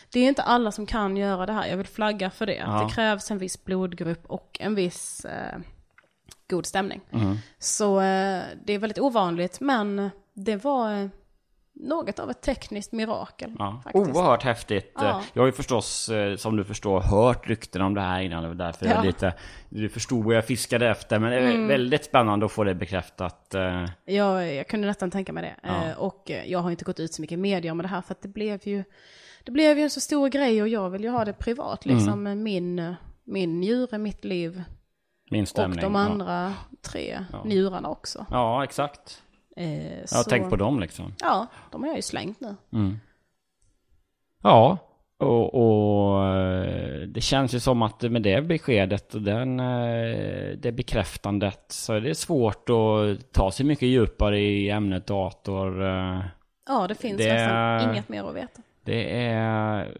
Det 0.09 0.19
är 0.19 0.27
inte 0.27 0.43
alla 0.43 0.71
som 0.71 0.85
kan 0.85 1.17
göra 1.17 1.45
det 1.45 1.53
här, 1.53 1.67
jag 1.67 1.77
vill 1.77 1.87
flagga 1.87 2.29
för 2.29 2.45
det. 2.45 2.55
Ja. 2.55 2.83
det 2.83 2.93
krävs 2.93 3.31
en 3.31 3.37
viss 3.37 3.63
blodgrupp 3.63 4.25
och 4.25 4.57
en 4.59 4.75
viss 4.75 5.25
eh, 5.25 5.59
god 6.49 6.65
stämning. 6.65 7.01
Mm. 7.11 7.37
Så 7.59 7.99
eh, 7.99 8.43
det 8.65 8.73
är 8.73 8.79
väldigt 8.79 8.99
ovanligt, 8.99 9.59
men 9.59 10.09
det 10.33 10.63
var 10.63 10.93
eh, 10.93 11.07
något 11.75 12.19
av 12.19 12.29
ett 12.29 12.41
tekniskt 12.41 12.91
mirakel. 12.91 13.51
Ja. 13.59 13.81
Faktiskt. 13.83 14.15
Oerhört 14.15 14.43
häftigt. 14.43 14.91
Ja. 14.95 15.21
Jag 15.33 15.41
har 15.41 15.47
ju 15.47 15.51
förstås, 15.51 16.09
eh, 16.09 16.35
som 16.35 16.55
du 16.57 16.63
förstår, 16.63 17.01
hört 17.01 17.47
rykten 17.49 17.81
om 17.81 17.93
det 17.93 18.01
här 18.01 18.21
innan. 18.21 18.41
Det 18.43 18.47
var 18.49 18.55
därför 18.55 18.85
jag 18.85 18.97
Ja. 18.97 19.01
lite... 19.03 19.33
Du 19.69 19.89
förstod 19.89 20.25
vad 20.25 20.35
jag 20.35 20.45
fiskade 20.45 20.89
efter. 20.89 21.19
Men 21.19 21.31
det 21.31 21.37
är 21.37 21.51
Mm. 21.51 21.67
väldigt 21.67 22.05
spännande 22.05 22.45
att 22.45 22.51
få 22.51 22.63
det 22.63 22.75
bekräftat. 22.75 23.53
eh, 23.55 23.85
Jag, 24.05 24.53
jag 24.55 24.67
kunde 24.67 24.87
nästan 24.87 25.11
tänka 25.11 25.33
mig 25.33 25.43
det. 25.43 25.55
Ja. 25.69 25.85
Eh, 25.85 25.97
och 25.97 26.31
jag 26.45 26.59
har 26.59 26.71
inte 26.71 26.85
gått 26.85 26.99
ut 26.99 27.13
så 27.13 27.21
mycket 27.21 27.33
i 27.35 27.37
media 27.37 27.73
med 27.73 27.83
det 27.85 27.89
här 27.89 28.01
för 28.01 28.11
att 28.13 28.21
det 28.21 28.27
blev 28.27 28.59
ju, 28.67 28.83
det 29.43 29.51
blev 29.51 29.77
ju 29.77 29.83
en 29.83 29.89
så 29.89 29.99
stor 30.01 30.29
grej 30.29 30.61
och 30.61 30.67
jag 30.67 30.89
vill 30.89 31.03
ju 31.03 31.09
ha 31.09 31.25
det 31.25 31.33
privat 31.33 31.85
liksom. 31.85 32.13
Mm. 32.27 32.43
Min, 32.43 32.95
min 33.23 33.59
njure, 33.59 33.97
mitt 33.97 34.25
liv 34.25 34.63
Min 35.31 35.45
stämning. 35.47 35.79
och 35.85 35.91
de 35.91 35.95
ja. 35.95 36.01
andra 36.01 36.53
tre 36.81 37.25
njurarna 37.45 37.89
också. 37.89 38.25
Ja, 38.31 38.63
exakt. 38.63 39.21
Eh, 39.55 39.93
Jag 39.93 39.99
har 39.99 40.23
så- 40.23 40.29
tänkt 40.29 40.49
på 40.49 40.55
dem 40.55 40.79
liksom. 40.79 41.13
Ja, 41.19 41.47
de 41.71 41.81
har 41.81 41.87
jag 41.87 41.95
ju 41.95 42.01
slängt 42.01 42.39
nu. 42.41 42.55
Ja, 44.43 44.77
och, 45.17 45.53
och 45.55 46.25
eh, 46.27 47.01
det 47.01 47.21
känns 47.21 47.55
ju 47.55 47.59
som 47.59 47.81
att 47.81 48.01
med 48.01 48.21
det 48.21 48.41
beskedet 48.41 49.13
och 49.15 49.21
den, 49.21 49.59
eh, 49.59 50.57
det 50.57 50.71
bekräftandet 50.75 51.65
så 51.67 51.93
är 51.93 52.01
det 52.01 52.15
svårt 52.15 52.69
att 52.69 53.31
ta 53.33 53.51
sig 53.51 53.65
mycket 53.65 53.87
djupare 53.89 54.39
i 54.39 54.69
ämnet 54.69 55.07
dator. 55.07 55.83
eh. 55.83 56.21
Ja, 56.67 56.87
det 56.87 56.95
finns 56.95 57.17
Det- 57.17 57.33
nästan 57.33 57.91
inget 57.93 58.09
mer 58.09 58.23
att 58.23 58.35
veta. 58.35 58.61
Det 58.83 59.21
är 59.21 59.97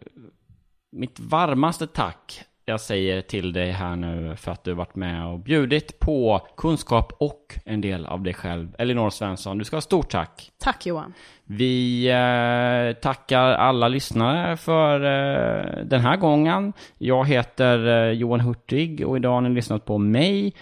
mitt 0.92 1.20
varmaste 1.20 1.86
tack 1.86 2.44
jag 2.68 2.80
säger 2.80 3.22
till 3.22 3.52
dig 3.52 3.70
här 3.70 3.96
nu 3.96 4.36
för 4.36 4.52
att 4.52 4.64
du 4.64 4.72
varit 4.72 4.94
med 4.94 5.26
och 5.26 5.38
bjudit 5.38 5.98
på 5.98 6.46
kunskap 6.56 7.12
och 7.18 7.58
en 7.64 7.80
del 7.80 8.06
av 8.06 8.22
dig 8.22 8.34
själv. 8.34 8.76
Elinor 8.78 9.10
Svensson, 9.10 9.58
du 9.58 9.64
ska 9.64 9.76
ha 9.76 9.80
stort 9.80 10.10
tack. 10.10 10.52
Tack 10.58 10.86
Johan. 10.86 11.14
Vi 11.44 12.06
eh, 12.08 13.00
tackar 13.02 13.42
alla 13.42 13.88
lyssnare 13.88 14.56
för 14.56 15.00
eh, 15.00 15.84
den 15.84 16.00
här 16.00 16.16
gången. 16.16 16.72
Jag 16.98 17.28
heter 17.28 17.86
eh, 17.86 18.12
Johan 18.12 18.40
Hurtig 18.40 19.06
och 19.06 19.16
idag 19.16 19.32
har 19.32 19.40
ni 19.40 19.50
lyssnat 19.50 19.84
på 19.84 19.98
mig 19.98 20.54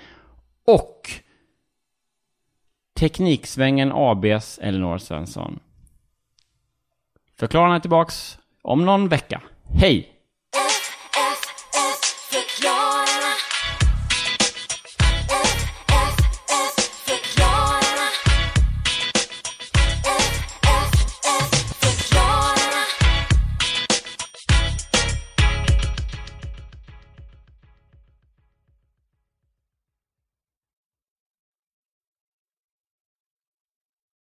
och 0.67 1.11
Tekniksvängen 2.99 3.93
ABs 3.95 4.59
Elinor 4.63 4.99
Svensson. 4.99 5.59
Förklararna 7.39 7.77
är 7.77 7.81
tillbaks 7.81 8.39
om 8.63 8.85
någon 8.85 9.09
vecka. 9.09 9.43
Hej! 9.81 10.14